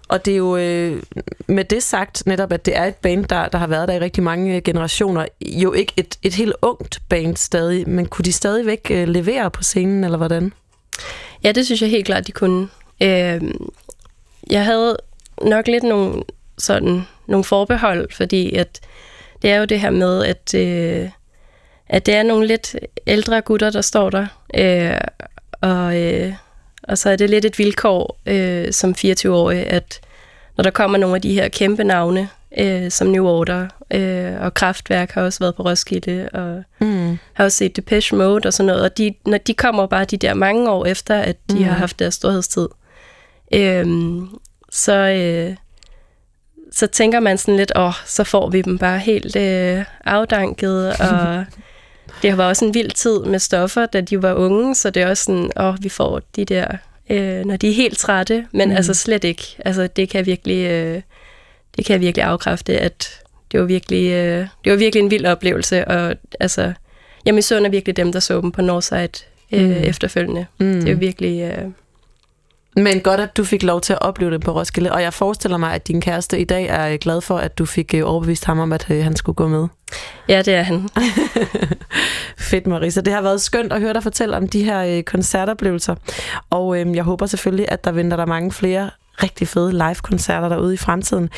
[0.09, 1.03] Og det er jo øh,
[1.47, 3.99] med det sagt netop, at det er et band, der, der har været der i
[3.99, 5.27] rigtig mange øh, generationer.
[5.41, 9.63] Jo ikke et, et helt ungt band stadig, men kunne de stadigvæk øh, levere på
[9.63, 10.53] scenen, eller hvordan?
[11.45, 12.69] Ja, det synes jeg helt klart, de kunne.
[13.03, 13.43] Øh,
[14.51, 14.97] jeg havde
[15.43, 16.23] nok lidt nogle,
[16.59, 18.81] sådan, nogle forbehold, fordi at
[19.43, 21.09] det er jo det her med, at, øh,
[21.89, 22.77] at det er nogle lidt
[23.07, 24.27] ældre gutter, der står der.
[24.55, 25.01] Øh,
[25.61, 26.35] og, øh,
[26.83, 30.01] og så er det lidt et vilkår øh, som 24-årig, at
[30.57, 32.29] når der kommer nogle af de her kæmpe navne,
[32.59, 37.19] øh, som New Order øh, og Kraftværk har også været på Roskilde, og Mm.
[37.33, 40.17] har også set Depeche Mode og sådan noget, og de, når de kommer bare de
[40.17, 41.65] der mange år efter, at de mm.
[41.65, 42.69] har haft deres storhedstid,
[43.55, 44.29] øhm,
[44.71, 45.57] så, øh,
[46.73, 50.89] så tænker man sådan lidt, åh, oh, så får vi dem bare helt øh, afdanket,
[51.01, 51.45] og
[52.23, 55.11] det var også en vild tid med stoffer, da de var unge, så det er
[55.11, 56.67] også sådan, åh, oh, vi får de der,
[57.11, 58.77] øh, når de er helt trætte, men mm.
[58.77, 59.45] altså slet ikke.
[59.59, 61.03] Altså det kan virkelig, øh,
[61.81, 63.09] det kan jeg virkelig afkræfte, at
[63.53, 66.73] det var virkelig, øh, det var virkelig en vild oplevelse, og altså,
[67.25, 69.09] jeg misunder virkelig dem, der så dem på Northside
[69.53, 69.73] øh, Mm.
[69.73, 70.47] efterfølgende.
[70.59, 70.81] Mm.
[70.81, 71.41] Det var virkelig...
[71.43, 71.65] Øh,
[72.85, 75.57] Men godt, at du fik lov til at opleve det på Roskilde, og jeg forestiller
[75.59, 78.59] mig, at din kæreste i dag er glad for, at du fik øh, overbevist ham
[78.59, 79.67] om, at øh, han skulle gå med.
[80.29, 80.89] ja, det er han.
[82.39, 83.01] Fedt, Marisa.
[83.01, 85.95] Det har været skønt at høre dig fortælle om de her øh, koncertoplevelser,
[86.51, 88.91] og øh, jeg håber selvfølgelig, at der venter der mange flere
[89.23, 91.31] rigtig fede live-koncerter derude i fremtiden.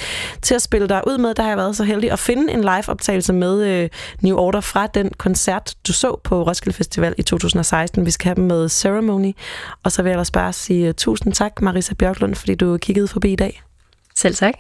[0.43, 2.61] Til at spille dig ud med, der har jeg været så heldig at finde en
[2.61, 3.89] live-optagelse med øh,
[4.21, 8.07] New Order fra den koncert, du så på Roskilde Festival i 2016.
[8.07, 9.33] Vi skal have dem med Ceremony.
[9.83, 13.09] Og så vil jeg ellers bare sige øh, tusind tak, Marisa Bjørklund, fordi du kiggede
[13.09, 13.63] forbi i dag.
[14.15, 14.55] Selv tak.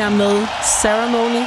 [0.00, 0.46] Her med
[0.82, 1.44] Ceremony.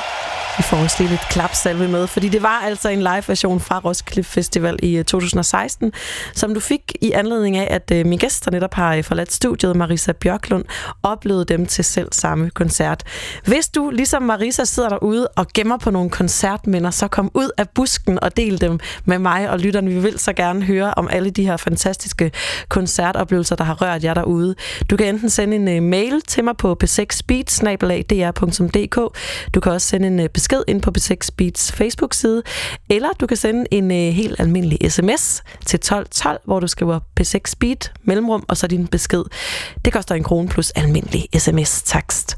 [0.57, 4.23] Vi får også lige lidt klapsalve med, fordi det var altså en live-version fra Roskilde
[4.23, 5.93] Festival i øh, 2016,
[6.33, 9.33] som du fik i anledning af, at øh, min gæst, der netop har øh, forladt
[9.33, 10.65] studiet, Marisa Bjørklund,
[11.03, 13.03] oplevede dem til selv samme koncert.
[13.45, 17.69] Hvis du, ligesom Marisa, sidder derude og gemmer på nogle koncertminder, så kom ud af
[17.69, 19.89] busken og del dem med mig og lytterne.
[19.89, 22.31] Vi vil så gerne høre om alle de her fantastiske
[22.69, 24.55] koncertoplevelser, der har rørt jer derude.
[24.89, 28.95] Du kan enten sende en øh, mail til mig på p6speed.dr.dk.
[29.55, 32.43] Du kan også sende en øh, besked ind på P6 Beats Facebook-side,
[32.89, 37.53] eller du kan sende en øh, helt almindelig sms til 1212, hvor du skriver P6
[37.59, 39.23] Beat, mellemrum, og så din besked.
[39.85, 42.37] Det koster en krone plus almindelig sms-takst.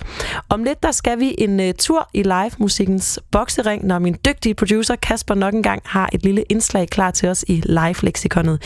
[0.50, 4.96] Om lidt, der skal vi en uh, tur i live-musikkens boksering, når min dygtige producer
[4.96, 8.62] Kasper nok engang har et lille indslag klar til os i live-leksikonet.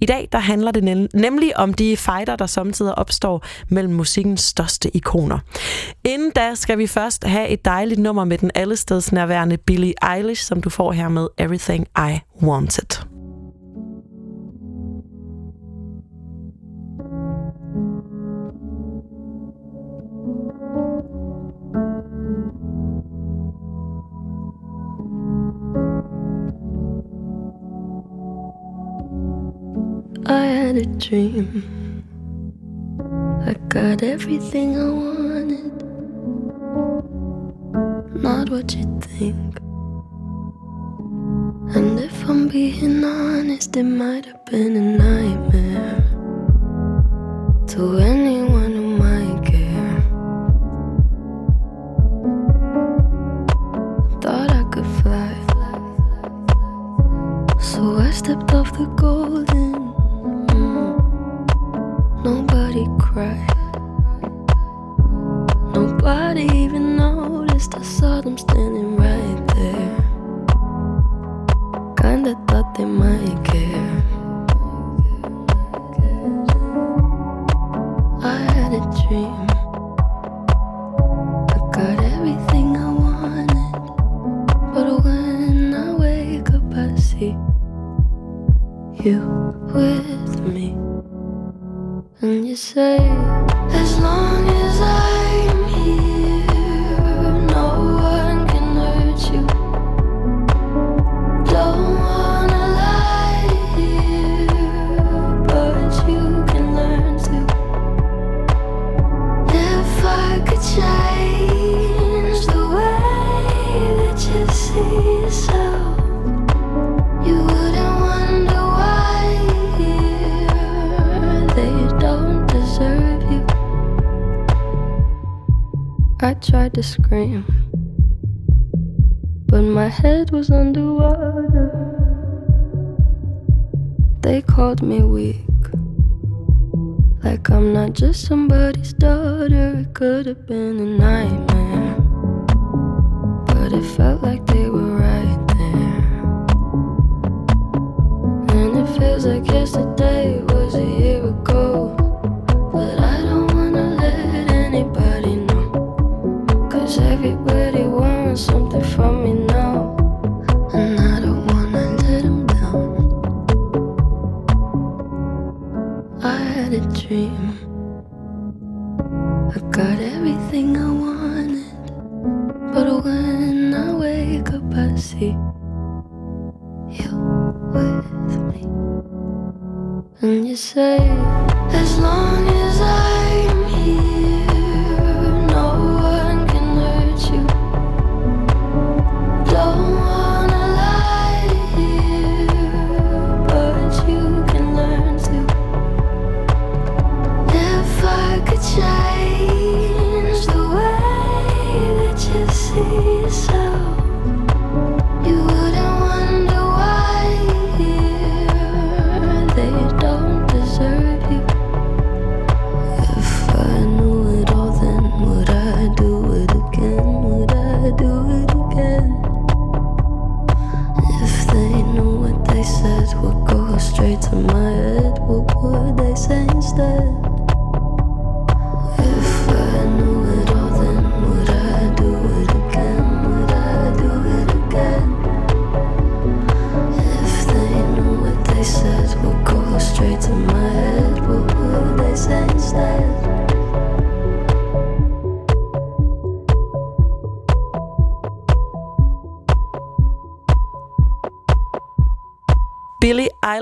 [0.00, 4.40] I dag, der handler det nem- nemlig om de fighter, der samtidig opstår mellem musikkens
[4.40, 5.38] største ikoner.
[6.04, 10.44] Inden da skal vi først have et dejligt nummer med den allesteds nærværende Billie Eilish,
[10.44, 13.17] som du får her med Everything I Wanted.
[30.30, 32.04] I had a dream.
[33.46, 35.82] I got everything I wanted.
[38.22, 39.58] Not what you think.
[41.74, 46.04] And if I'm being honest, it might have been a nightmare
[47.68, 50.02] to anyone who might care.
[54.20, 55.34] Thought I could fly.
[57.58, 59.67] So I stepped off the golden.
[66.08, 67.74] Nobody even noticed.
[67.76, 69.90] I saw them standing right there.
[72.00, 73.87] Kinda thought they might care.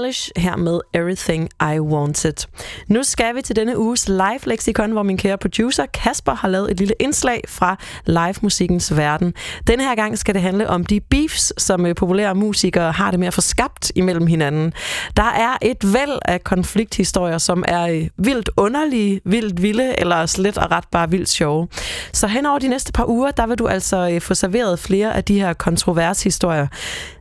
[0.06, 2.46] Eilish her med Everything I Wanted.
[2.88, 6.70] Nu skal vi til denne uges live lexikon, hvor min kære producer Kasper har lavet
[6.70, 7.76] et lille indslag fra
[8.06, 9.34] live-musikkens verden.
[9.66, 13.20] Denne her gang skal det handle om de beefs, som øh, populære musikere har det
[13.20, 14.72] med at få skabt imellem hinanden.
[15.16, 20.58] Der er et væld af konflikthistorier, som er øh, vildt underlige, vildt vilde eller slet
[20.58, 21.68] og ret bare vildt sjove.
[22.12, 25.16] Så hen over de næste par uger, der vil du altså øh, få serveret flere
[25.16, 26.66] af de her kontrovershistorier.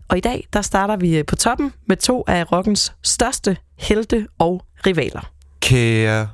[0.10, 4.28] Og i dag, der starter vi øh, på toppen med to af rockens største helte
[4.39, 5.32] og rivaler.
[5.62, 6.30] Kære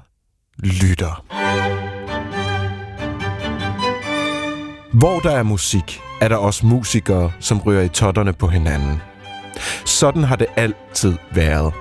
[0.58, 1.26] lytter.
[4.94, 9.02] Hvor der er musik, er der også musikere, som ryger i totterne på hinanden.
[9.86, 11.74] Sådan har det altid været.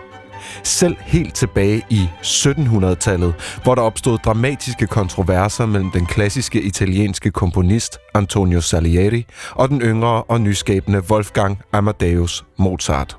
[0.62, 7.98] Selv helt tilbage i 1700-tallet, hvor der opstod dramatiske kontroverser mellem den klassiske italienske komponist
[8.14, 13.16] Antonio Salieri og den yngre og nyskabende Wolfgang Amadeus Mozart.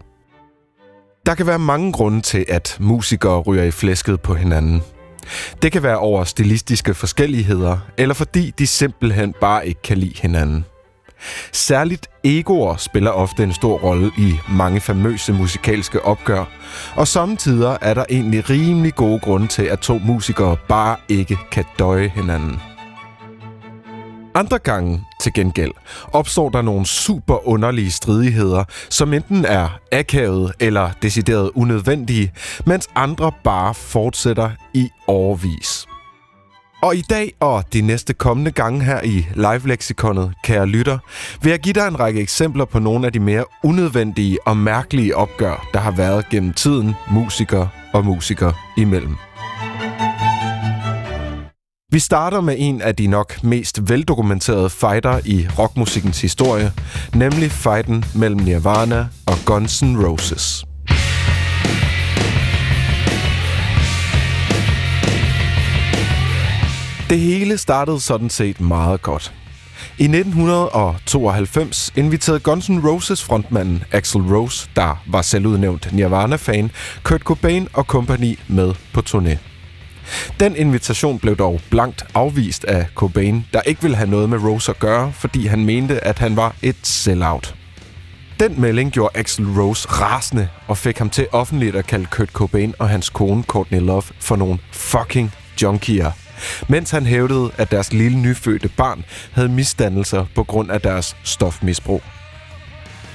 [1.25, 4.81] Der kan være mange grunde til, at musikere ryger i flæsket på hinanden.
[5.61, 10.65] Det kan være over stilistiske forskelligheder, eller fordi de simpelthen bare ikke kan lide hinanden.
[11.51, 16.45] Særligt egoer spiller ofte en stor rolle i mange famøse musikalske opgør,
[16.95, 21.65] og samtidig er der egentlig rimelig gode grunde til, at to musikere bare ikke kan
[21.79, 22.61] døje hinanden.
[24.35, 25.71] Andre gange, til gengæld,
[26.13, 32.31] opstår der nogle super underlige stridigheder, som enten er akavet eller decideret unødvendige,
[32.65, 35.87] mens andre bare fortsætter i overvis.
[36.81, 40.97] Og i dag og de næste kommende gange her i live-leksikonet, kære lytter,
[41.41, 45.15] vil jeg give dig en række eksempler på nogle af de mere unødvendige og mærkelige
[45.15, 49.15] opgør, der har været gennem tiden musikere og musikere imellem.
[51.91, 56.71] Vi starter med en af de nok mest veldokumenterede fighter i rockmusikkens historie,
[57.15, 60.70] nemlig fighten mellem Nirvana og Guns N' Roses.
[67.11, 69.33] Det hele startede sådan set meget godt.
[69.97, 76.71] I 1992 inviterede Guns N' Roses frontmanden Axel Rose, der var selvudnævnt Nirvana-fan,
[77.03, 79.37] Kurt Cobain og kompagni med på turné.
[80.39, 84.71] Den invitation blev dog blankt afvist af Cobain, der ikke ville have noget med Rose
[84.71, 87.55] at gøre, fordi han mente, at han var et sellout.
[88.39, 92.73] Den melding gjorde Axel Rose rasende og fik ham til offentligt at kalde Kurt Cobain
[92.79, 96.11] og hans kone Courtney Love for nogle fucking junkier
[96.67, 102.01] mens han hævdede, at deres lille nyfødte barn havde misdannelser på grund af deres stofmisbrug.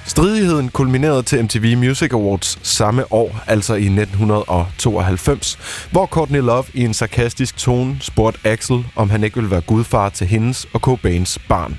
[0.07, 5.59] Stridigheden kulminerede til MTV Music Awards samme år, altså i 1992,
[5.91, 10.09] hvor Courtney Love i en sarkastisk tone spurgte Axel, om han ikke ville være gudfar
[10.09, 11.79] til hendes og Cobains barn.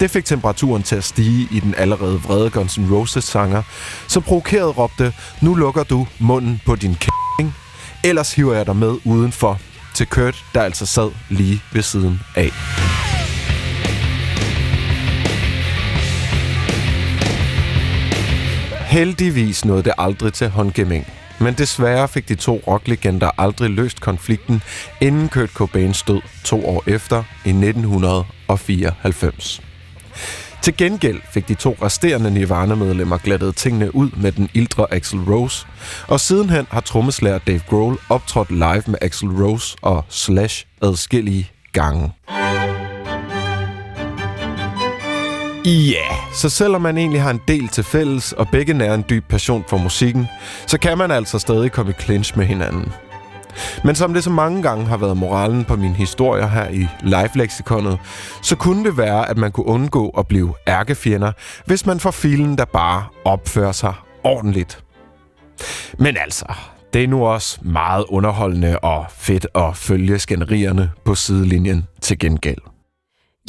[0.00, 3.62] Det fik temperaturen til at stige i den allerede vrede Guns N' Roses sanger,
[4.08, 7.54] som provokeret råbte, nu lukker du munden på din kæring,
[8.04, 9.60] ellers hiver jeg dig med udenfor,
[10.02, 12.50] til Kurt, der altså sad lige ved siden af.
[18.86, 21.06] Heldigvis nåede det aldrig til håndgivning.
[21.40, 24.62] Men desværre fik de to rocklegender aldrig løst konflikten,
[25.00, 29.62] inden Kurt Cobain stod to år efter i 1994.
[30.62, 35.66] Til gengæld fik de to resterende Nirvana-medlemmer glattet tingene ud med den ildre Axel Rose,
[36.08, 42.12] og sidenhen har trommeslager Dave Grohl optrådt live med Axel Rose og Slash adskillige gange.
[45.64, 46.34] Ja, yeah.
[46.34, 49.64] så selvom man egentlig har en del til fælles, og begge nærer en dyb passion
[49.68, 50.26] for musikken,
[50.66, 52.92] så kan man altså stadig komme i clinch med hinanden.
[53.84, 57.98] Men som det så mange gange har været moralen på mine historier her i live-leksikonet,
[58.42, 61.32] så kunne det være, at man kunne undgå at blive ærkefjender,
[61.66, 63.94] hvis man får filen, der bare opfører sig
[64.24, 64.84] ordentligt.
[65.98, 66.46] Men altså,
[66.92, 72.71] det er nu også meget underholdende og fedt at følge skænderierne på sidelinjen til gengæld.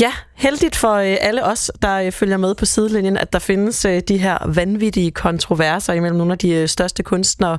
[0.02, 3.86] Ja, heldigt for øh, alle os, der øh, følger med på sidelinjen, at der findes
[3.86, 7.58] øh, de her vanvittige kontroverser imellem nogle af de største kunstnere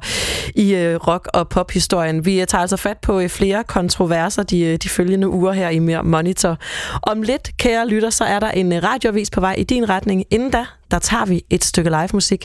[0.54, 2.24] i rock- og pophistorien.
[2.24, 6.58] Vi tager altså fat på flere kontroverser de, de følgende uger her i Mere Monitor.
[7.02, 10.24] Om lidt, kære lytter, så er der en radiovis radioavis på vej i din retning.
[10.30, 12.44] Inden da, der tager vi et stykke live musik.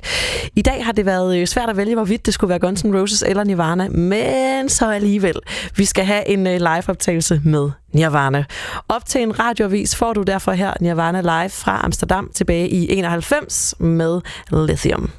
[0.55, 2.97] I dag har det været øh, svært at vælge, hvorvidt det skulle være Guns N'
[2.97, 5.35] Roses eller Nirvana, men så alligevel.
[5.75, 8.45] Vi skal have en øh, live-optagelse med Nirvana.
[8.89, 13.75] Op til en radioavis får du derfor her Nirvana live fra Amsterdam tilbage i 91
[13.79, 14.21] med
[14.51, 15.09] Lithium.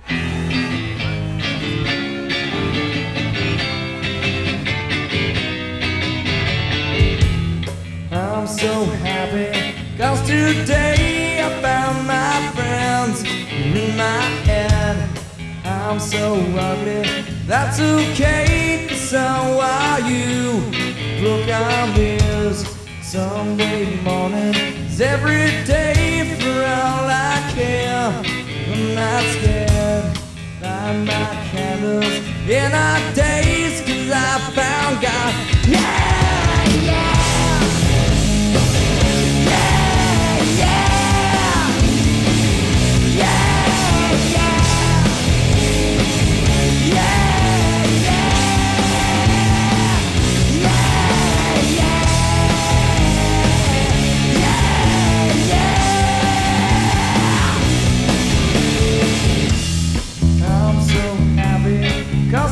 [8.12, 9.52] I'm so happy
[9.98, 11.09] Cause today
[14.00, 14.96] my head
[15.64, 16.24] I'm so
[16.68, 17.04] ugly,
[17.46, 19.24] that's okay, so
[19.60, 20.62] are you.
[21.24, 21.90] Look, I'm
[23.02, 28.10] Sunday mornings every day for all I care.
[28.70, 30.04] I'm not scared,
[30.62, 32.16] light my candles
[32.58, 35.32] in our days, cause I found God.
[35.68, 36.19] Yeah.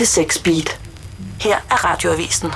[0.00, 0.80] P6 Beat.
[1.40, 2.50] Her er Radioavisen.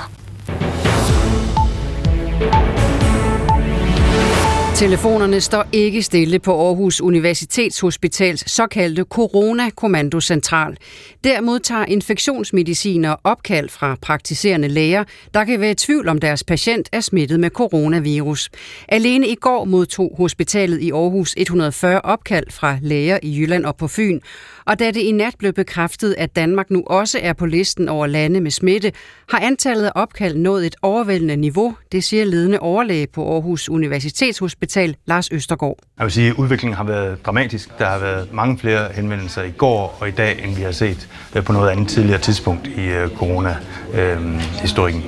[4.75, 10.77] Telefonerne står ikke stille på Aarhus Universitetshospitals såkaldte Corona-kommandocentral.
[11.23, 16.89] Der modtager infektionsmediciner opkald fra praktiserende læger, der kan være i tvivl om deres patient
[16.91, 18.49] er smittet med coronavirus.
[18.87, 23.87] Alene i går modtog hospitalet i Aarhus 140 opkald fra læger i Jylland og på
[23.87, 24.19] Fyn.
[24.67, 28.07] Og da det i nat blev bekræftet, at Danmark nu også er på listen over
[28.07, 28.91] lande med smitte,
[29.29, 34.95] har antallet af opkald nået et overvældende niveau, det siger ledende overlæge på Aarhus Universitetshospital,
[35.05, 35.77] Lars Østergaard.
[35.97, 37.79] Jeg vil sige, at udviklingen har været dramatisk.
[37.79, 41.09] Der har været mange flere henvendelser i går og i dag, end vi har set
[41.45, 45.03] på noget andet tidligere tidspunkt i øh, corona-historikken.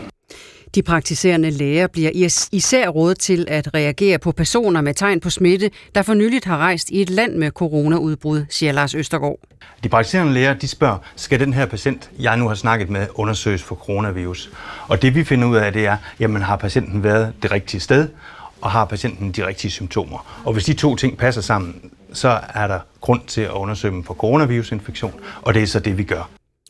[0.77, 2.11] De praktiserende læger bliver
[2.51, 6.57] især rådet til at reagere på personer med tegn på smitte, der for nyligt har
[6.57, 9.39] rejst i et land med coronaudbrud, siger Lars Østergaard.
[9.83, 13.63] De praktiserende læger, de spørger, skal den her patient, jeg nu har snakket med, undersøges
[13.63, 14.51] for coronavirus?
[14.87, 18.07] Og det vi finder ud af, det er, jamen har patienten været det rigtige sted?
[18.61, 20.41] og har patienten de rigtige symptomer.
[20.45, 24.03] Og hvis de to ting passer sammen, så er der grund til at undersøge dem
[24.03, 26.29] for coronavirusinfektion, og det er så det, vi gør.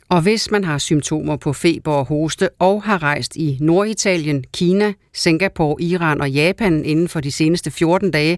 [0.10, 4.94] Og hvis man har symptomer på feber og hoste og har rejst i Norditalien, Kina,
[5.14, 8.38] Singapore, Iran og Japan inden for de seneste 14 dage,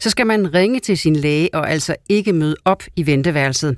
[0.00, 3.76] så skal man ringe til sin læge og altså ikke møde op i venteværelset.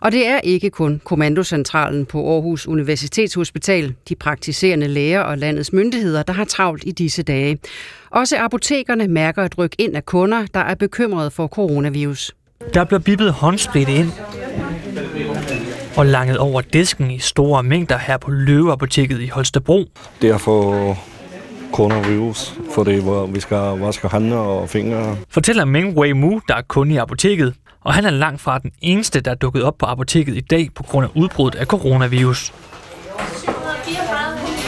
[0.00, 6.22] Og det er ikke kun kommandocentralen på Aarhus Universitetshospital, de praktiserende læger og landets myndigheder,
[6.22, 7.58] der har travlt i disse dage.
[8.10, 12.32] Også apotekerne mærker et ryk ind af kunder, der er bekymrede for coronavirus.
[12.74, 14.10] Der bliver bippet håndsprit ind
[15.96, 19.84] og langet over disken i store mængder her på Løveapoteket i Holstebro.
[20.22, 20.96] Det er for
[21.72, 25.16] coronavirus, for det hvor vi skal vaske hænder og fingre.
[25.30, 28.72] Fortæller Ming Wei Mu, der er kunde i apoteket, og han er langt fra den
[28.80, 32.52] eneste, der er dukket op på apoteket i dag på grund af udbruddet af coronavirus.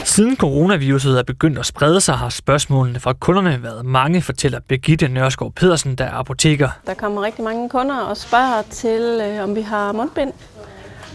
[0.05, 5.09] Siden coronaviruset er begyndt at sprede sig, har spørgsmålene fra kunderne været mange, fortæller Birgitte
[5.09, 6.69] Nørskov Pedersen, der er apoteker.
[6.87, 10.33] Der kommer rigtig mange kunder og spørger til, øh, om vi har mundbind.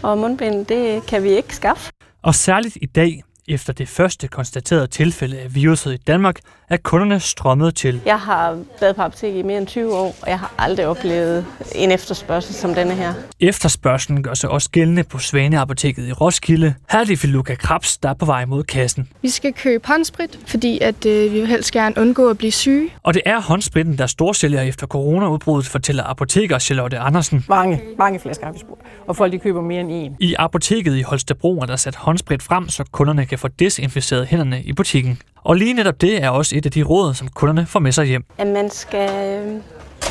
[0.02, 1.92] Og mundbind, det kan vi ikke skaffe.
[2.22, 7.20] Og særligt i dag, efter det første konstaterede tilfælde af viruset i Danmark, er kunderne
[7.20, 8.00] strømmet til.
[8.06, 11.46] Jeg har været på apotek i mere end 20 år, og jeg har aldrig oplevet
[11.74, 13.14] en efterspørgsel som denne her.
[13.40, 16.74] Efterspørgselen gør sig også gældende på Svaneapoteket i Roskilde.
[16.90, 19.08] Her er det Filuka Krabs, der er på vej mod kassen.
[19.22, 22.88] Vi skal købe håndsprit, fordi at, øh, vi vil helst gerne undgå at blive syge.
[23.02, 27.44] Og det er håndspritten, der storsælger efter coronaudbruddet, fortæller apoteker Charlotte Andersen.
[27.48, 30.16] Mange, mange flasker har vi spurgt, og folk de køber mere end en.
[30.20, 34.62] I apoteket i Holstebro er der sat håndsprit frem, så kunderne kan få desinficeret hænderne
[34.62, 35.18] i butikken.
[35.44, 38.06] Og lige netop det er også et af de råd, som kunderne får med sig
[38.06, 38.24] hjem.
[38.38, 39.10] At man skal
[39.44, 39.60] øh,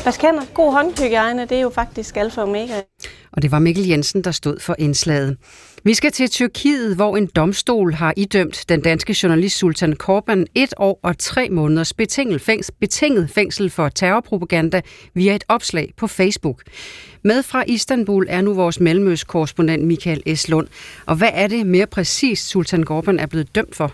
[0.05, 0.41] vaske hænder.
[0.53, 2.81] God håndhygiejne, det er jo faktisk alfa og omega.
[3.31, 5.37] Og det var Mikkel Jensen, der stod for indslaget.
[5.83, 10.73] Vi skal til Tyrkiet, hvor en domstol har idømt den danske journalist Sultan Korban et
[10.77, 14.81] år og tre måneders betinget fængsel, betinget fængsel for terrorpropaganda
[15.13, 16.63] via et opslag på Facebook.
[17.23, 20.67] Med fra Istanbul er nu vores mellemøstkorrespondent Michael Eslund.
[21.05, 23.91] Og hvad er det mere præcist, Sultan Korban er blevet dømt for?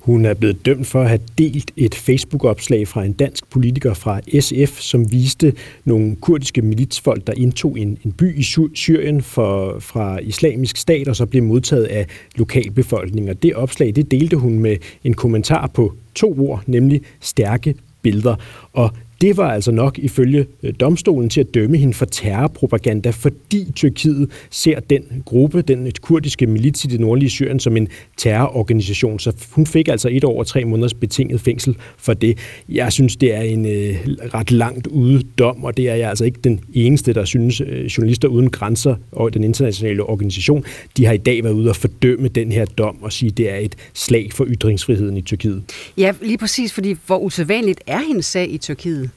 [0.00, 4.20] Hun er blevet dømt for at have delt et Facebook-opslag fra en dansk politiker fra
[4.40, 5.52] SF, som viste
[5.84, 8.42] nogle kurdiske militsfolk, der indtog en, en by i
[8.74, 12.06] Syrien for, fra islamisk stat, og så blev modtaget af
[12.36, 13.30] lokalbefolkningen.
[13.30, 18.36] Og det opslag, det delte hun med en kommentar på to ord, nemlig stærke billeder.
[18.72, 18.90] Og
[19.22, 24.30] det var altså nok ifølge øh, domstolen til at dømme hende for terrorpropaganda, fordi Tyrkiet
[24.50, 29.18] ser den gruppe, den kurdiske milits i det nordlige Syrien, som en terrororganisation.
[29.18, 32.38] Så hun fik altså et år og tre måneders betinget fængsel for det.
[32.68, 33.96] Jeg synes, det er en øh,
[34.34, 37.84] ret langt ude dom, og det er jeg altså ikke den eneste, der synes, øh,
[37.84, 40.64] journalister uden grænser og den internationale organisation,
[40.96, 43.50] de har i dag været ude og fordømme den her dom og sige, at det
[43.50, 45.62] er et slag for ytringsfriheden i Tyrkiet.
[45.96, 49.10] Ja, lige præcis, fordi hvor usædvanligt er hendes sag i Tyrkiet?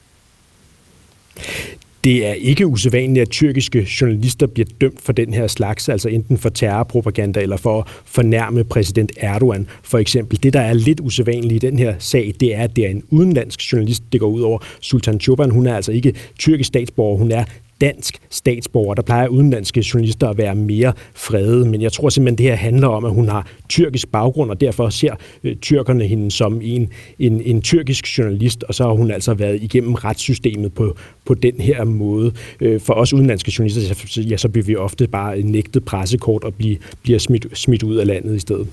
[2.04, 6.38] Det er ikke usædvanligt, at tyrkiske journalister bliver dømt for den her slags, altså enten
[6.38, 9.66] for terrorpropaganda eller for at fornærme præsident Erdogan.
[9.82, 12.86] For eksempel, det der er lidt usædvanligt i den her sag, det er, at det
[12.86, 14.58] er en udenlandsk journalist, det går ud over.
[14.80, 17.44] Sultan Choban, hun er altså ikke tyrkisk statsborger, hun er
[17.80, 18.94] dansk statsborger.
[18.94, 22.88] Der plejer udenlandske journalister at være mere frede, men jeg tror simpelthen, det her handler
[22.88, 25.14] om, at hun har tyrkisk baggrund, og derfor ser
[25.44, 29.62] øh, tyrkerne hende som en, en, en tyrkisk journalist, og så har hun altså været
[29.62, 32.32] igennem retssystemet på, på den her måde.
[32.60, 36.76] Øh, for os udenlandske journalister, ja, så bliver vi ofte bare nægtet pressekort og bliver,
[37.02, 38.68] bliver smidt, smidt ud af landet i stedet.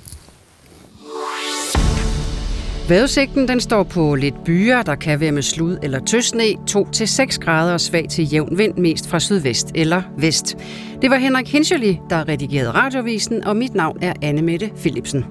[2.87, 7.73] Vejrudsigten den står på lidt byer, der kan være med slud eller tøsne, 2-6 grader
[7.73, 10.57] og svag til jævn vind, mest fra sydvest eller vest.
[11.01, 15.25] Det var Henrik Hinscheli, der redigerede radiovisen, og mit navn er Anne Mette Philipsen.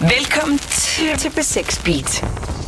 [0.00, 2.61] Velkommen til, til B6 Beat.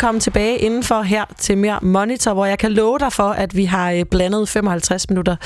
[0.00, 3.64] Velkommen tilbage indenfor her til mere Monitor, hvor jeg kan love dig for, at vi
[3.64, 5.36] har øh, blandet 55 minutter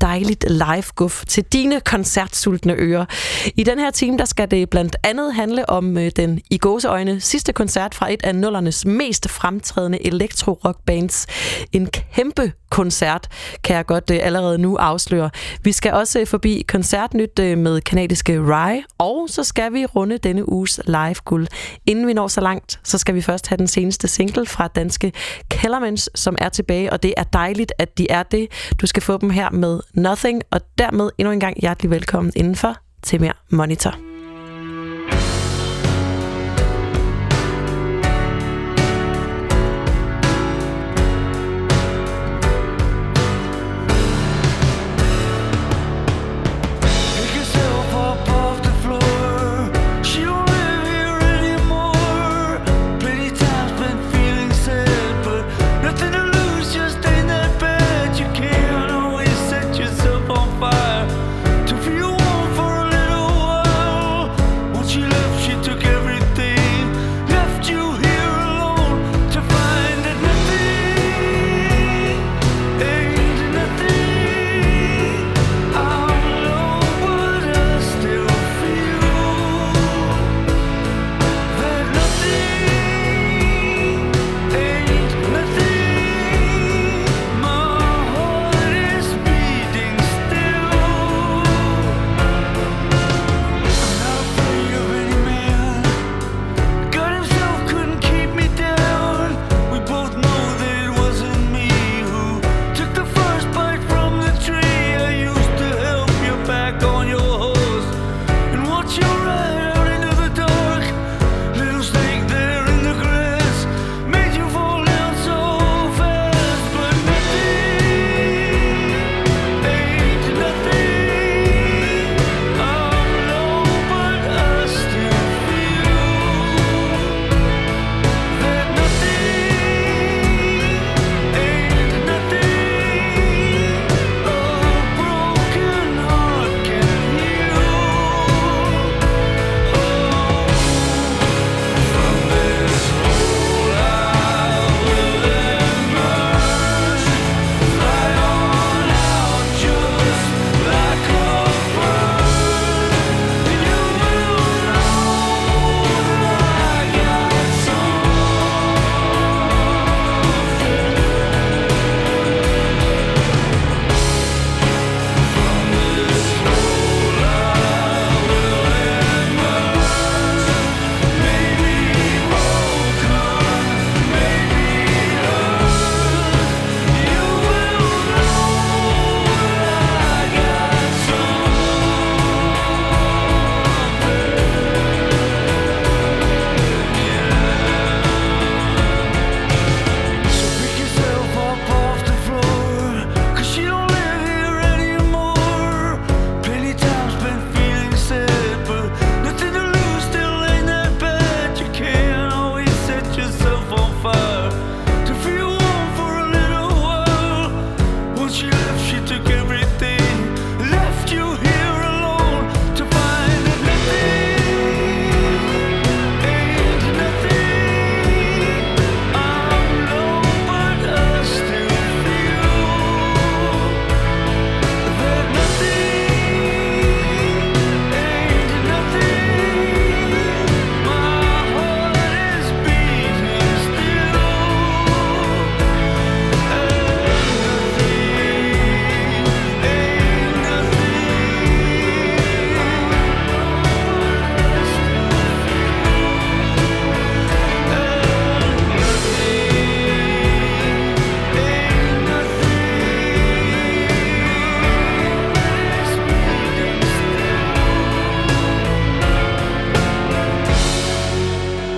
[0.00, 3.04] dejligt live guf til dine koncertsultne ører.
[3.56, 7.20] I den her time, der skal det blandt andet handle om øh, den i gåseøjne
[7.20, 11.26] sidste koncert fra et af nullernes mest fremtrædende elektro-rock-bands.
[11.72, 13.28] En kæmpe koncert,
[13.64, 15.30] kan jeg godt øh, allerede nu afsløre.
[15.62, 20.48] Vi skal også øh, forbi koncertnyt med kanadiske Rye, og så skal vi runde denne
[20.48, 21.46] uges live-guld.
[21.86, 25.12] Inden vi når så langt, så skal vi først have den seneste single fra danske
[25.50, 28.48] Kellermans, som er tilbage, og det er dejligt, at de er det.
[28.80, 32.76] Du skal få dem her med Nothing, og dermed endnu en gang hjertelig velkommen indenfor
[33.02, 34.09] til mere Monitor.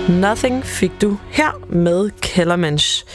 [0.09, 3.05] Nothing fik du her med Kellermans.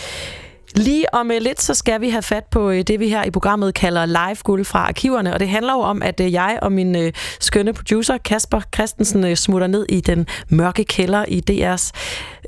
[0.75, 3.31] Lige om øh, lidt, så skal vi have fat på øh, det, vi her i
[3.31, 6.73] programmet kalder live guld fra arkiverne, og det handler jo om, at øh, jeg og
[6.73, 11.91] min skønne producer, Kasper Christensen, smutter ned i den mørke kælder i DR's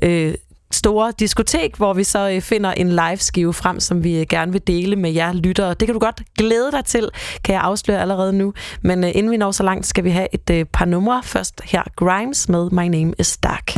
[0.01, 0.33] øh,
[0.71, 5.11] store diskotek, hvor vi så finder en live-skive frem, som vi gerne vil dele med
[5.11, 5.69] jer lyttere.
[5.69, 7.09] Det kan du godt glæde dig til,
[7.43, 8.53] kan jeg afsløre allerede nu.
[8.81, 11.21] Men inden vi når så langt, skal vi have et par numre.
[11.23, 13.75] Først her Grimes med My Name is Dark.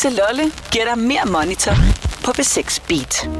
[0.00, 1.74] Louise Lolle giver dig mere monitor
[2.24, 3.39] på B6 Beat.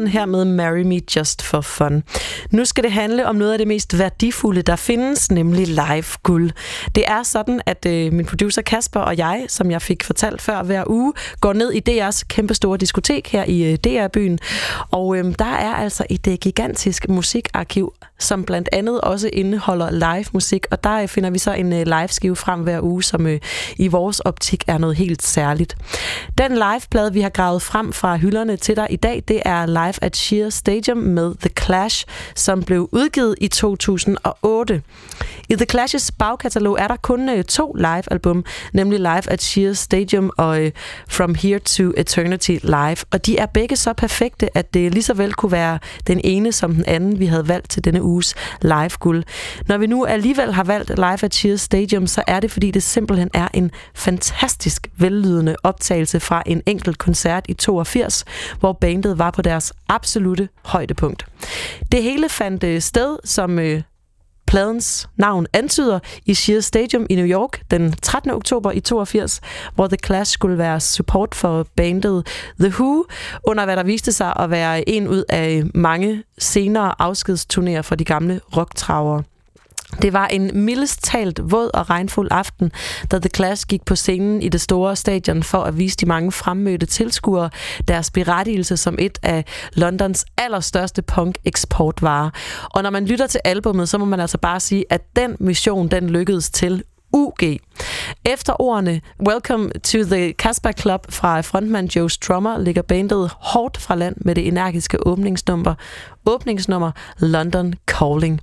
[0.00, 2.02] Amazon her med Marry Me Just For Fun.
[2.50, 6.50] Nu skal det handle om noget af det mest værdifulde, der findes, nemlig live guld.
[6.94, 10.62] Det er sådan, at øh, min producer Kasper og jeg, som jeg fik fortalt før
[10.62, 14.38] hver uge, går ned i DR's kæmpestore diskotek her i øh, DR-byen.
[14.90, 20.24] Og øh, der er altså et øh, gigantisk musikarkiv, som blandt andet også indeholder live
[20.32, 23.40] musik, og der øh, finder vi så en øh, live-skive frem hver uge, som øh,
[23.76, 25.76] i vores optik er noget helt særligt.
[26.38, 29.94] Den liveplade, vi har gravet frem fra hylderne til dig i dag, det er live
[30.02, 34.82] at Sheer Stadium med The Clash, som blev udgivet i 2008.
[35.48, 40.72] I The Clash's bagkatalog er der kun to live-album, nemlig Live at Sheer Stadium og
[41.08, 42.96] From Here to Eternity Live.
[43.10, 46.52] Og de er begge så perfekte, at det lige så vel kunne være den ene
[46.52, 49.24] som den anden, vi havde valgt til denne uges live-guld.
[49.68, 52.82] Når vi nu alligevel har valgt Live at Cheers Stadium, så er det, fordi det
[52.82, 58.24] simpelthen er en fantastisk vellydende optagelse fra en enkelt koncert i 82,
[58.60, 61.26] hvor bandet var på deres absolute højdepunkt.
[61.92, 63.82] Det hele fandt øh, sted, som øh,
[64.50, 68.30] pladens navn antyder, i Sheer Stadium i New York den 13.
[68.30, 69.40] oktober i 82,
[69.74, 72.26] hvor The Clash skulle være support for bandet
[72.60, 73.04] The Who,
[73.44, 78.04] under hvad der viste sig at være en ud af mange senere afskedsturnéer for de
[78.04, 79.22] gamle rocktravere.
[80.02, 82.72] Det var en mildest talt våd og regnfuld aften,
[83.10, 86.32] da The Clash gik på scenen i det store stadion for at vise de mange
[86.32, 87.50] fremmødte tilskuere
[87.88, 92.30] deres berettigelse som et af Londons allerstørste punk-eksportvarer.
[92.64, 95.88] Og når man lytter til albummet, så må man altså bare sige, at den mission,
[95.88, 97.42] den lykkedes til UG.
[98.24, 103.94] Efter ordene Welcome to the Casper Club fra frontman Joe Strummer ligger bandet hårdt fra
[103.94, 105.74] land med det energiske åbningsnummer,
[106.26, 108.40] åbningsnummer London Calling.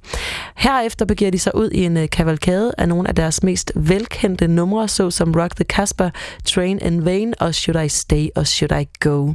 [0.56, 4.48] Herefter begiver de sig ud i en øh, kavalkade af nogle af deres mest velkendte
[4.48, 6.10] numre, såsom Rock the Casper,
[6.46, 9.34] Train in Vain og Should I Stay og Should I Go.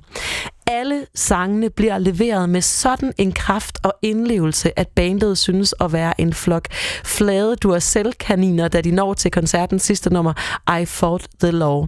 [0.66, 6.20] Alle sangene bliver leveret med sådan en kraft og indlevelse, at bandet synes at være
[6.20, 6.68] en flok
[7.04, 10.32] flade Duracell-kaniner, da de når til koncertens sidste nummer,
[10.80, 11.86] I Fought the Law.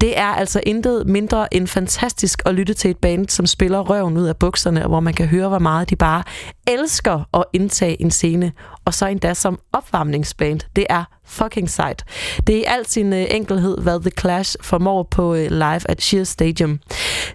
[0.00, 4.16] Det er altså intet mindre end fantastisk at lytte til et band, som spiller røven
[4.16, 6.22] ud af bukserne, og hvor man kan høre, hvor meget de bare
[6.66, 8.52] elsker at indtage en scene,
[8.84, 10.60] og så endda som opvarmningsband.
[10.76, 12.04] Det er fucking sejt.
[12.46, 16.02] Det er i al sin øh, enkelhed, hvad The Clash formår på øh, live at
[16.02, 16.80] Sheer Stadium.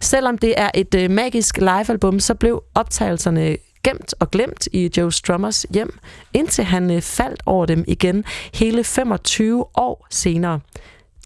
[0.02, 5.12] Selvom det er et øh, magisk livealbum, så blev optagelserne gemt og glemt i Joe
[5.12, 5.99] Strummers hjem,
[6.34, 10.60] indtil han øh, faldt over dem igen hele 25 år senere.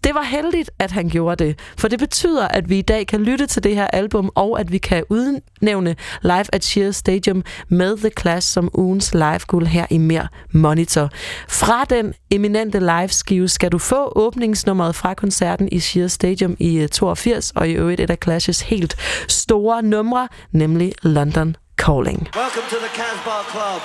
[0.04, 3.22] Det var heldigt, at han gjorde det, for det betyder, at vi i dag kan
[3.22, 7.96] lytte til det her album, og at vi kan udnævne Live at Shears Stadium med
[7.96, 11.10] The Clash som ugens live her i Mere Monitor.
[11.48, 16.88] Fra den eminente live-skive skal du få åbningsnummeret fra koncerten i Shears Stadium i øh,
[16.88, 18.96] 82, og i øvrigt et af Clashes helt
[19.28, 22.26] store numre, nemlig London Calling.
[22.34, 23.82] Welcome to the Casbah Club.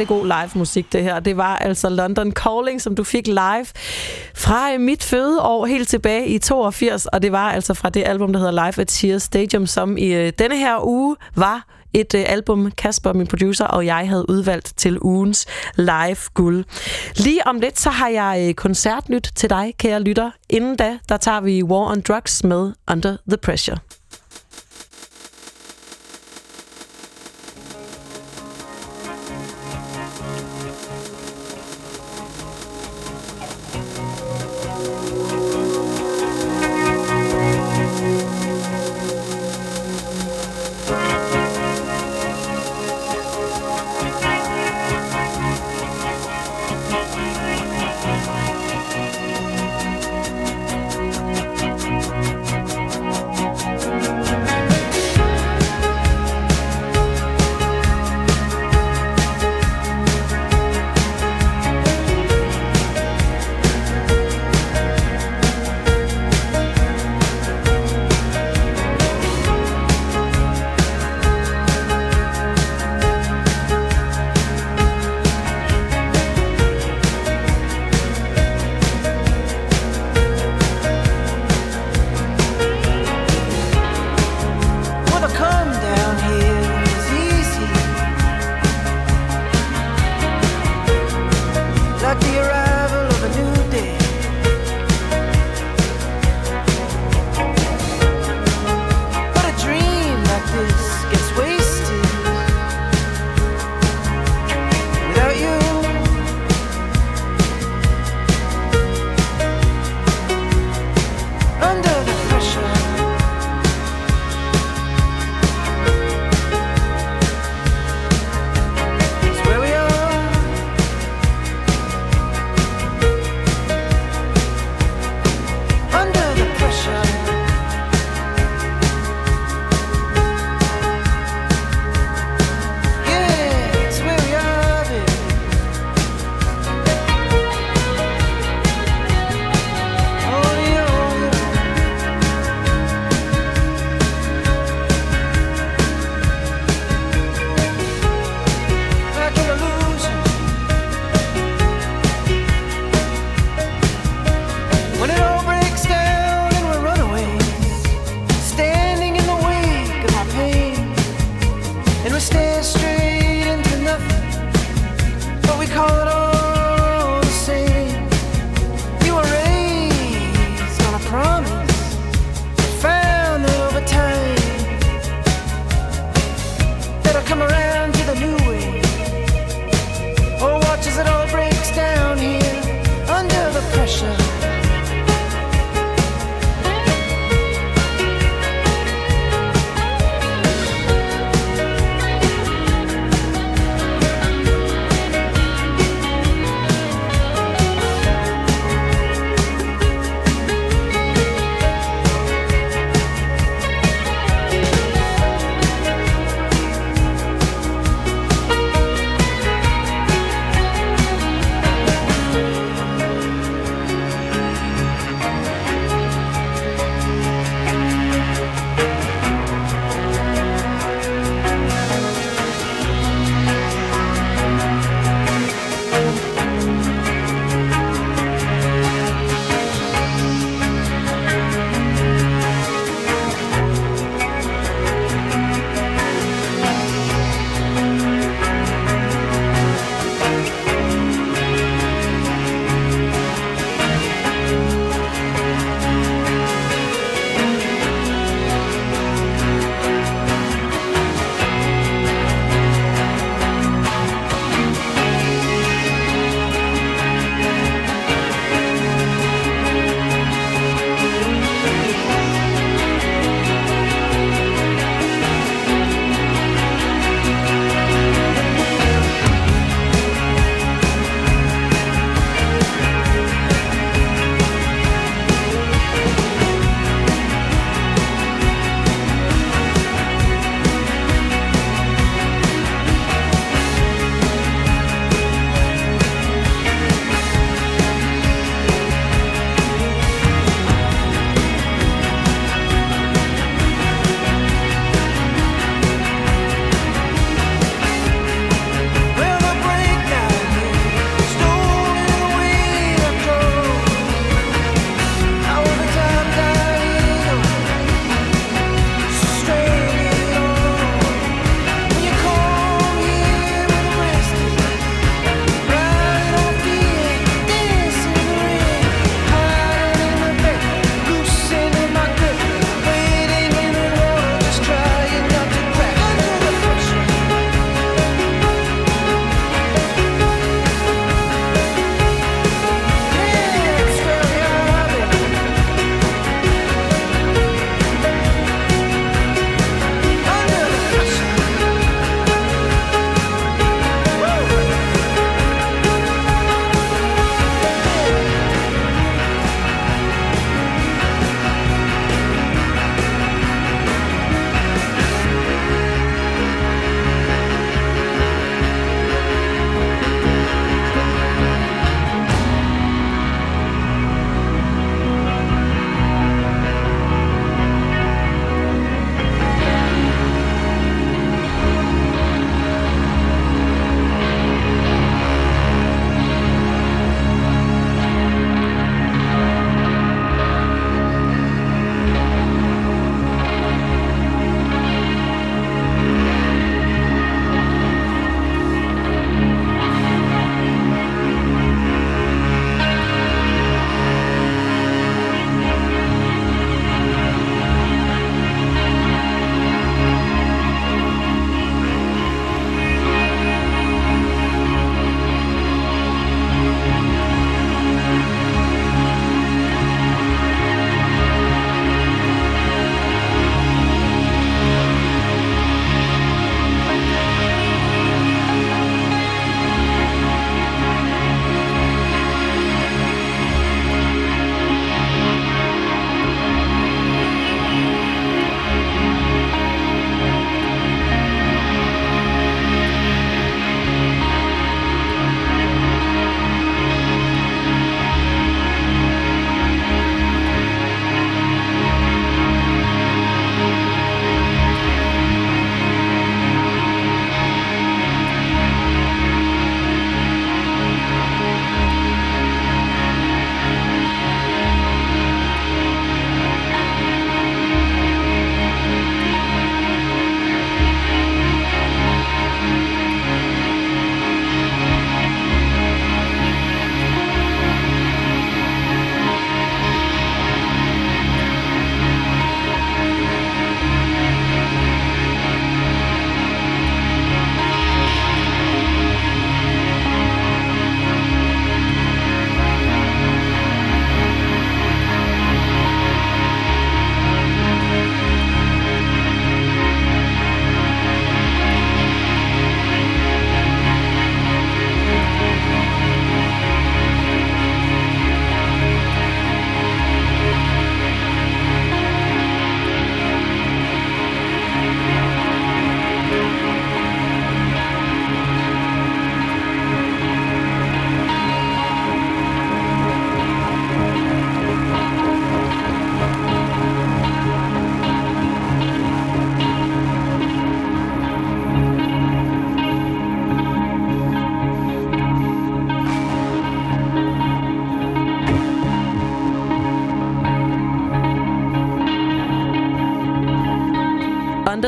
[0.00, 1.20] Rigtig god live musik det her.
[1.20, 3.66] Det var altså London Calling, som du fik live
[4.34, 8.40] fra mit fødeår helt tilbage i 82, og det var altså fra det album, der
[8.40, 12.70] hedder Live at Cheers Stadium, som i øh, denne her uge var et øh, album,
[12.70, 15.46] Kasper, min producer, og jeg havde udvalgt til ugens
[15.76, 16.64] live guld.
[17.16, 20.30] Lige om lidt, så har jeg øh, koncertnyt til dig, kære lytter.
[20.50, 23.99] Inden da, der tager vi War on Drugs med Under the Pressure.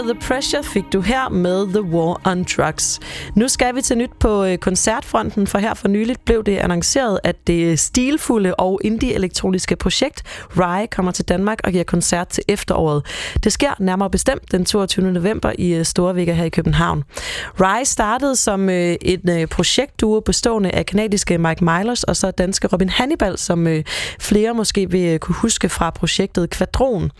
[0.03, 3.01] The Pressure fik du her med The War on Drugs.
[3.37, 7.21] Nu skal vi til nyt på øh, koncertfronten, for her for nyligt blev det annonceret,
[7.25, 10.23] at det stilfulde og indie-elektroniske projekt
[10.57, 13.07] Rye kommer til Danmark og giver koncert til efteråret.
[13.45, 15.13] Det sker nærmere bestemt den 22.
[15.13, 17.05] november i øh, Storvika her i København.
[17.61, 22.69] Rye startede som øh, et øh, projektduo bestående af kanadiske Mike Milers og så danske
[22.73, 23.67] Robin Hannibal, som
[24.21, 27.11] flere måske vil kunne huske fra projektet Kvadron.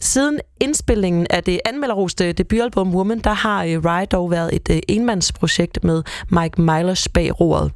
[0.00, 4.80] Siden indspillingen af det anmelderroste debutalbum Woman, der har øh, Rye dog været et øh,
[4.88, 7.72] enmandsprojekt med Mike Milers bag roret.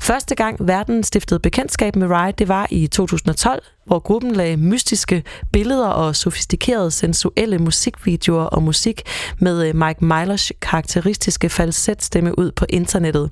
[0.00, 5.22] Første gang verden stiftede bekendtskab med Rye, det var i 2012, hvor gruppen lagde mystiske
[5.52, 9.02] billeder og sofistikerede sensuelle musikvideoer og musik
[9.38, 13.30] med øh, Mike Milers karakteristiske falsetstemme ud på internettet.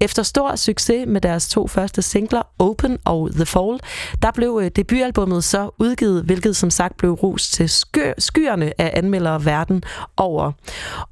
[0.00, 3.80] Efter stor succes med deres to første singler, Open og The Fall,
[4.22, 8.90] der blev øh, debutalbummet så udgivet, hvilket som sagt blev rost til sky- skyerne af
[8.94, 9.82] anmeldere verden
[10.16, 10.52] over.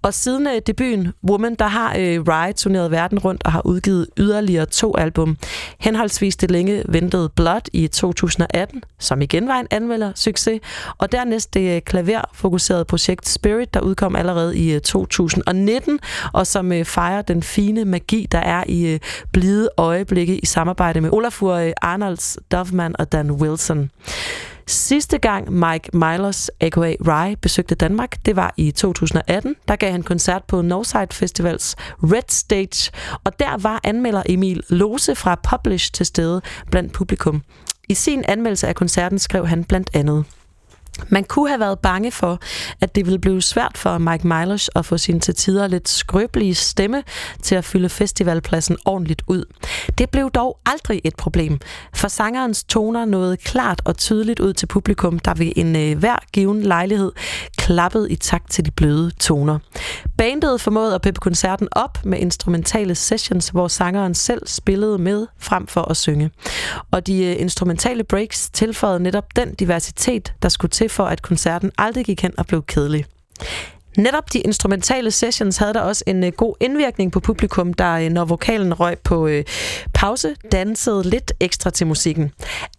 [0.02, 1.94] Og siden øh, debuten Woman, der har
[2.28, 5.36] Rye turneret verden rundt og har udgivet yderligere to album.
[5.80, 10.60] Henholdsvis det længe ventede Blood i 2018 2018, som igen var en anmelder succes,
[10.98, 15.98] og dernæst det øh, klaverfokuserede projekt Spirit, der udkom allerede i øh, 2019,
[16.32, 18.98] og som øh, fejrer den fine magi, der er i
[19.32, 23.90] blide øjeblikke i samarbejde med Olafur Arnolds, Doveman og Dan Wilson.
[24.68, 26.94] Sidste gang Mike Milers, a.k.a.
[27.06, 29.56] Rye, besøgte Danmark, det var i 2018.
[29.68, 32.92] Der gav han koncert på Northside Festivals Red Stage,
[33.24, 37.42] og der var anmelder Emil Lose fra Publish til stede blandt publikum.
[37.88, 40.24] I sin anmeldelse af koncerten skrev han blandt andet
[41.08, 42.38] man kunne have været bange for,
[42.80, 46.54] at det ville blive svært for Mike Milers at få sin til tider lidt skrøbelige
[46.54, 47.02] stemme
[47.42, 49.44] til at fylde festivalpladsen ordentligt ud.
[49.98, 51.60] Det blev dog aldrig et problem,
[51.94, 56.16] for sangerens toner nåede klart og tydeligt ud til publikum, der ved en øh, hver
[56.32, 57.12] given lejlighed
[57.56, 59.58] klappede i takt til de bløde toner.
[60.18, 65.66] Bandet formåede at pippe koncerten op med instrumentale sessions, hvor sangeren selv spillede med frem
[65.66, 66.30] for at synge.
[66.90, 71.72] Og de øh, instrumentale breaks tilføjede netop den diversitet, der skulle til for, at koncerten
[71.78, 73.04] aldrig gik hen og blev kedelig.
[73.96, 78.10] Netop de instrumentale sessions havde der også en øh, god indvirkning på publikum, der øh,
[78.10, 79.44] når vokalen røg på øh,
[79.94, 82.32] pause, dansede lidt ekstra til musikken.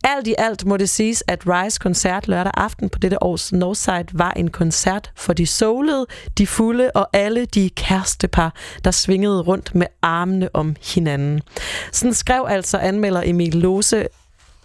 [0.03, 4.05] Alt i alt må det siges, at Rise koncert lørdag aften på dette års Northside
[4.13, 6.05] var en koncert for de solede,
[6.37, 8.53] de fulde og alle de kærestepar,
[8.83, 11.41] der svingede rundt med armene om hinanden.
[11.91, 14.07] Sådan skrev altså anmelder Emil Lose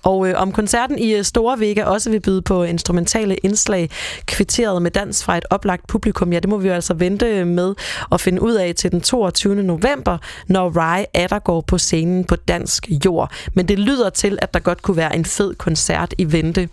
[0.04, 3.90] og øh, om koncerten i øh, Store Vega også vil byde på instrumentale indslag,
[4.26, 7.46] kvitteret med dans fra et oplagt publikum, ja, det må vi jo altså vente øh,
[7.46, 7.74] med
[8.12, 9.54] at finde ud af til den 22.
[9.54, 13.32] november, når Rye Adder går på scenen på dansk jord.
[13.54, 16.68] Men det lyder til, at der godt kunne være en fed koncert i vente.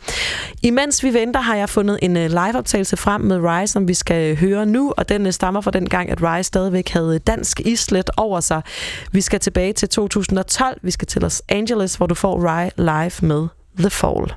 [0.64, 4.38] Imens vi venter, har jeg fundet en øh, liveoptagelse frem med Rye, som vi skal
[4.38, 8.40] høre nu, og den stammer fra den gang, at Rye stadigvæk havde dansk islet over
[8.40, 8.62] sig.
[9.12, 13.19] Vi skal tilbage til 2012, vi skal til Los Angeles, hvor du får Rye live
[13.22, 13.48] med
[13.78, 14.34] The Fall.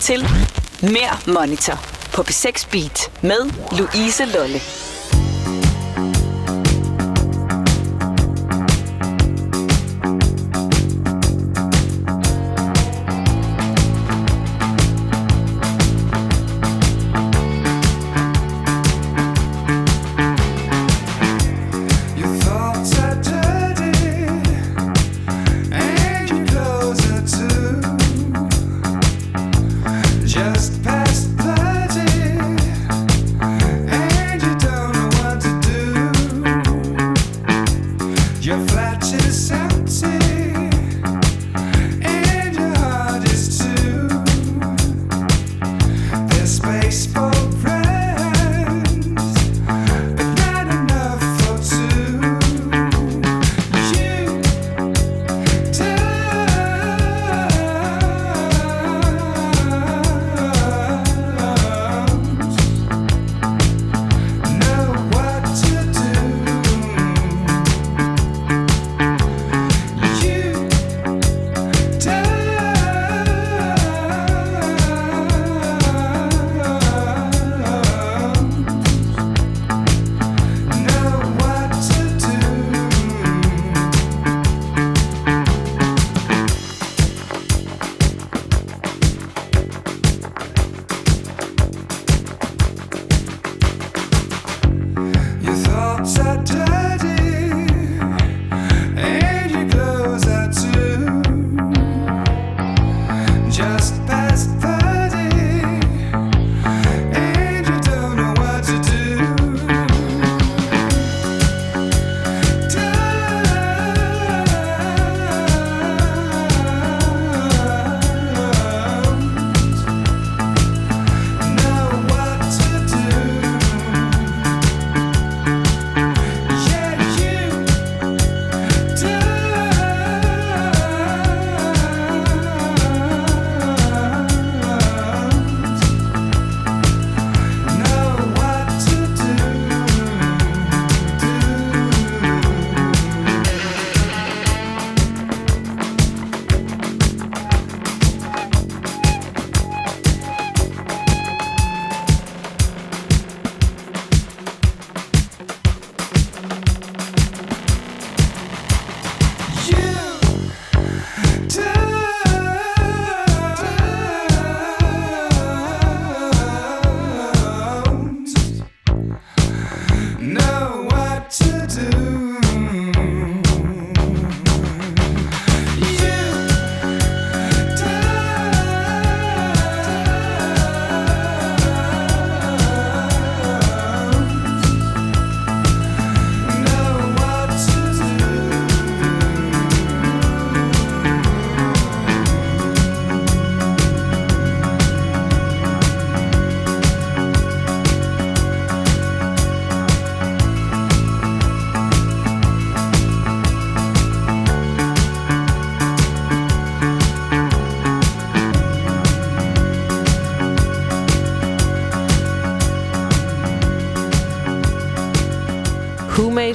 [0.00, 0.28] til
[0.82, 1.78] Mere Monitor
[2.12, 4.60] på B6 Beat med Louise Lolle.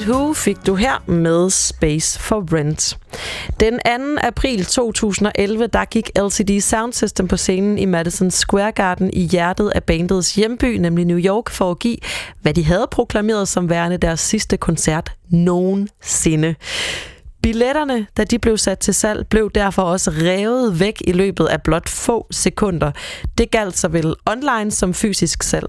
[0.08, 2.98] Who fik du her med Space for Rent.
[3.60, 3.80] Den 2.
[4.22, 9.72] april 2011, der gik LCD Sound System på scenen i Madison Square Garden i hjertet
[9.74, 11.96] af bandets hjemby, nemlig New York, for at give,
[12.42, 16.54] hvad de havde proklameret som værende deres sidste koncert nogensinde.
[17.46, 21.62] Billetterne, da de blev sat til salg, blev derfor også revet væk i løbet af
[21.62, 22.90] blot få sekunder.
[23.38, 25.66] Det galt såvel online som fysisk salg.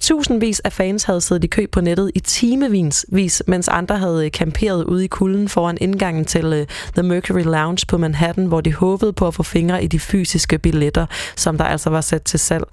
[0.00, 4.30] Tusindvis af fans havde siddet i kø på nettet i timevis, mens andre havde øh,
[4.30, 8.74] camperet ude i kulden foran indgangen til øh, The Mercury Lounge på Manhattan, hvor de
[8.74, 11.06] håbede på at få fingre i de fysiske billetter,
[11.36, 12.64] som der altså var sat til salg.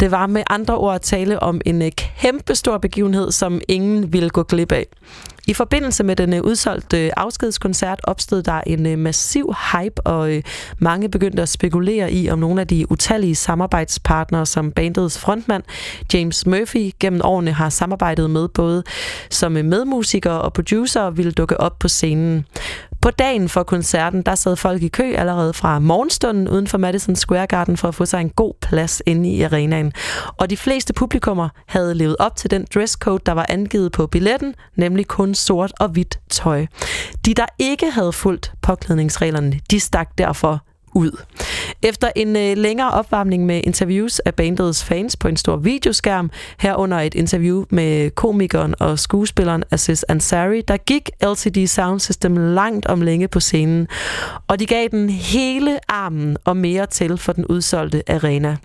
[0.00, 4.30] Det var med andre ord at tale om en øh, kæmpestor begivenhed, som ingen ville
[4.30, 4.86] gå glip af.
[5.48, 10.42] I forbindelse med den øh, udsolgte øh, afskedskoncert opstod der en øh, massiv hype, og
[10.78, 15.62] mange begyndte at spekulere i, om nogle af de utallige samarbejdspartnere, som bandets frontmand
[16.14, 18.82] James Murphy gennem årene har samarbejdet med, både
[19.30, 22.44] som medmusiker og producer, ville dukke op på scenen.
[23.00, 27.16] På dagen for koncerten, der sad folk i kø allerede fra morgenstunden uden for Madison
[27.16, 29.92] Square Garden for at få sig en god plads inde i arenaen.
[30.36, 34.54] Og de fleste publikummer havde levet op til den dresscode, der var angivet på billetten,
[34.76, 36.66] nemlig kun sort og hvidt tøj.
[37.26, 40.67] De, der ikke havde fulgt påklædningsreglerne, de stak derfor
[40.98, 41.22] ud.
[41.82, 46.98] Efter en øh, længere opvarmning med interviews af bandets fans på en stor videoskærm, herunder
[46.98, 53.00] et interview med komikeren og skuespilleren Aziz Ansari, der gik LCD Sound System langt om
[53.00, 53.88] længe på scenen,
[54.48, 58.56] og de gav den hele armen og mere til for den udsolgte arena.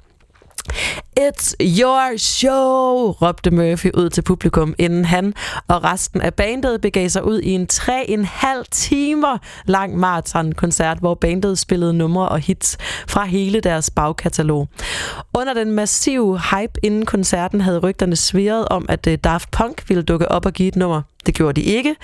[1.19, 5.34] It's your show, råbte Murphy ud til publikum, inden han
[5.68, 11.60] og resten af bandet begav sig ud i en 3,5 timer lang maratonkoncert, hvor bandet
[11.60, 12.77] spillede numre og hits
[13.07, 14.68] fra hele deres bagkatalog.
[15.34, 20.03] Under den massive hype inden koncerten havde rygterne sviret om, at øh, Daft Punk ville
[20.03, 21.02] dukke op og give et nummer.
[21.26, 21.95] Det gjorde de ikke.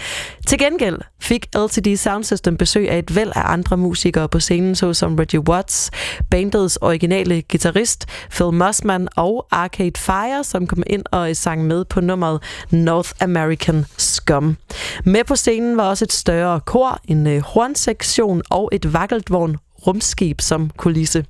[0.47, 4.75] Til gengæld fik LTD Sound System besøg af et væld af andre musikere på scenen,
[4.75, 5.91] såsom Reggie Watts,
[6.29, 12.01] bandets originale guitarist Phil Mossman og Arcade Fire, som kom ind og sang med på
[12.01, 14.57] nummeret North American Scum.
[15.05, 20.41] Med på scenen var også et større kor, en øh, hornsektion og et vakkeltvogn rumskib
[20.41, 21.25] som kulisse.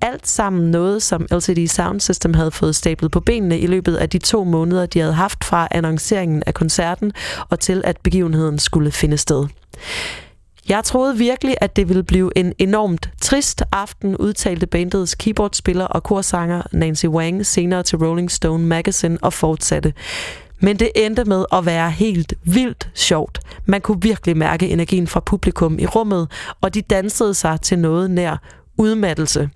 [0.00, 4.08] Alt sammen noget, som LCD Sound System havde fået stablet på benene i løbet af
[4.10, 7.12] de to måneder, de havde haft fra annonceringen af koncerten
[7.48, 9.46] og til at begivenheden skulle finde sted.
[10.68, 16.02] Jeg troede virkelig, at det ville blive en enormt trist aften, udtalte bandets keyboardspiller og
[16.02, 19.92] korsanger Nancy Wang senere til Rolling Stone Magazine og fortsatte.
[20.60, 23.40] Men det endte med at være helt vildt sjovt.
[23.66, 26.28] Man kunne virkelig mærke energien fra publikum i rummet,
[26.60, 28.36] og de dansede sig til noget nær
[28.76, 29.50] udmattelse.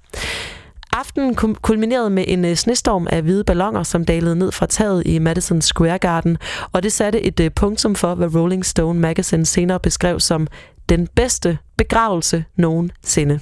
[0.93, 5.19] Aftenen kulminerede med en øh, snestorm af hvide ballonger, som dalede ned fra taget i
[5.19, 6.39] Madison Square Garden,
[6.73, 10.47] og det satte et øh, punktum for, hvad Rolling Stone Magazine senere beskrev som
[10.89, 13.41] den bedste begravelse nogensinde.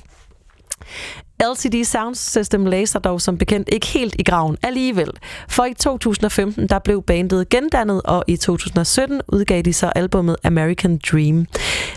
[1.42, 5.10] LCD Sound System Laser dog som bekendt ikke helt i graven alligevel.
[5.48, 11.00] For i 2015 der blev bandet gendannet, og i 2017 udgav de så albummet American
[11.10, 11.46] Dream.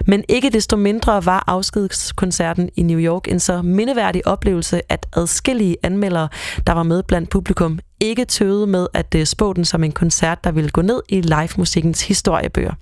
[0.06, 5.78] Men ikke desto mindre var afskedskoncerten i New York en så mindeværdig oplevelse, at adskillige
[5.84, 6.30] anmeldere,
[6.68, 10.44] der var med blandt publikum, ikke tøvede med at øh, spå den som en koncert,
[10.44, 12.74] der ville gå ned i live-musikkens historiebøger.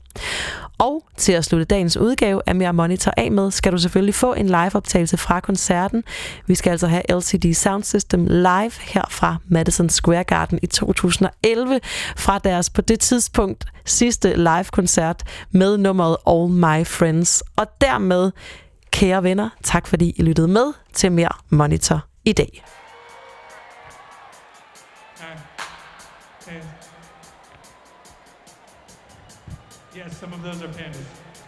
[0.77, 4.33] Og til at slutte dagens udgave af Mere Monitor af med, skal du selvfølgelig få
[4.33, 6.03] en live-optagelse fra koncerten.
[6.47, 11.79] Vi skal altså have LCD Sound System live her fra Madison Square Garden i 2011
[12.17, 17.43] fra deres på det tidspunkt sidste live-koncert med nummeret All My Friends.
[17.55, 18.31] Og dermed,
[18.91, 22.63] kære venner, tak fordi I lyttede med til Mere Monitor i dag.
[29.95, 31.42] Yes, some of those are pandas.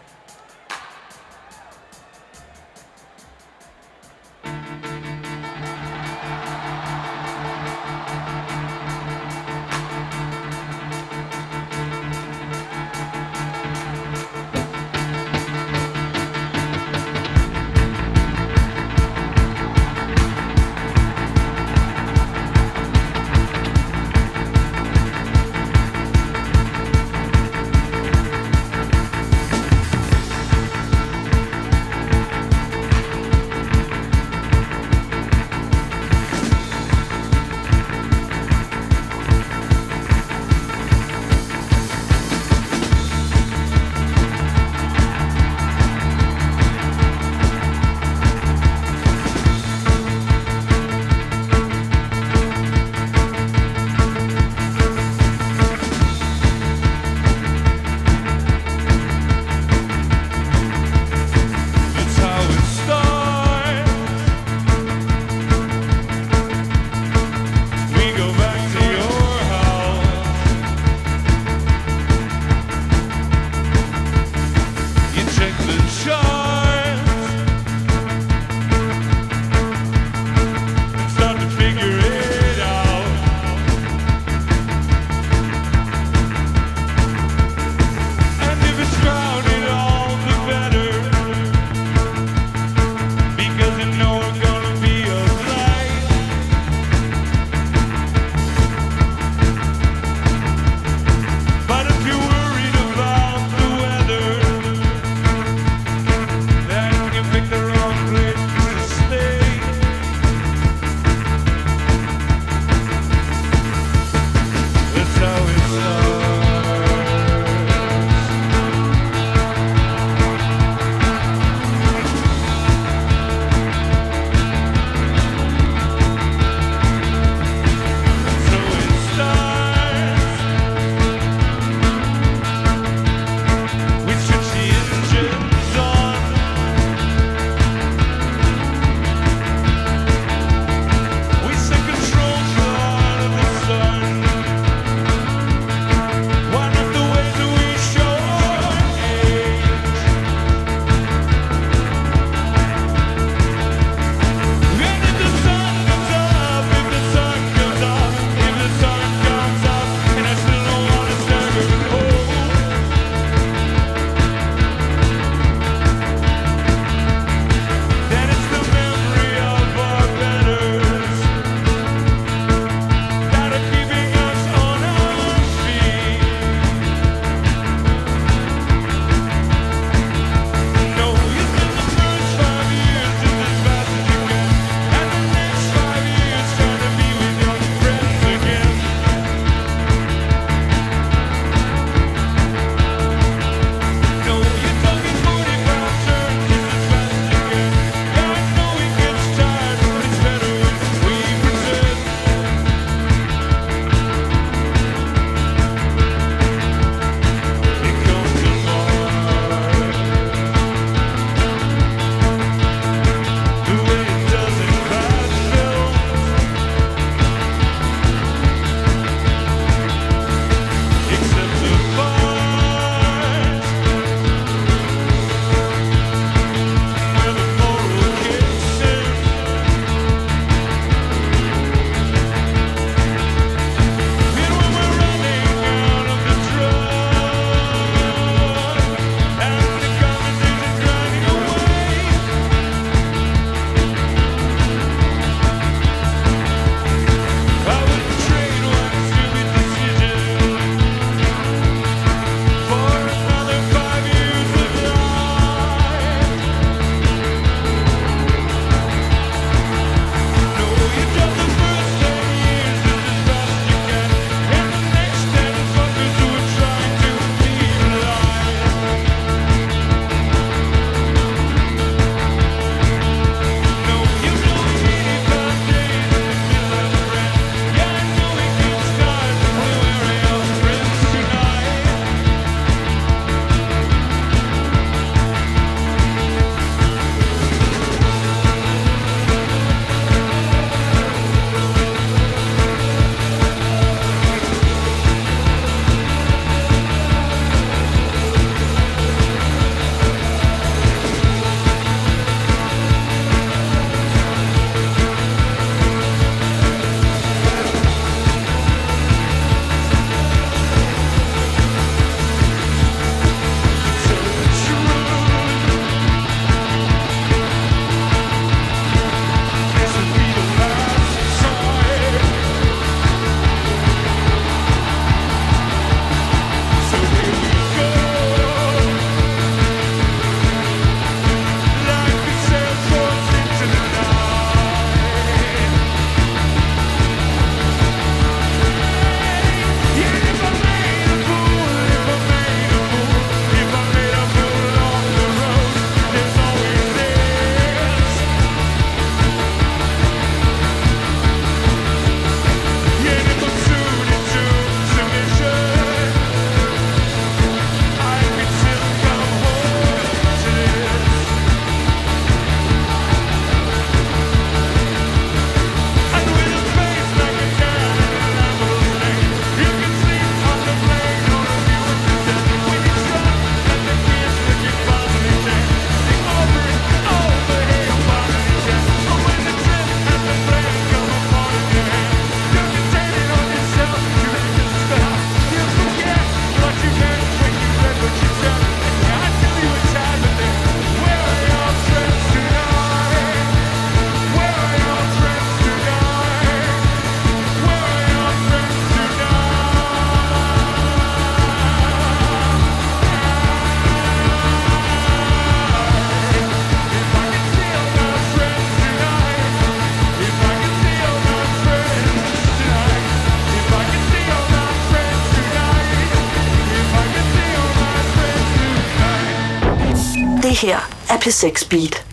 [420.56, 420.80] Her
[421.10, 422.06] er P6 Beat.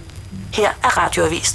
[0.54, 1.50] Her er radioavisen.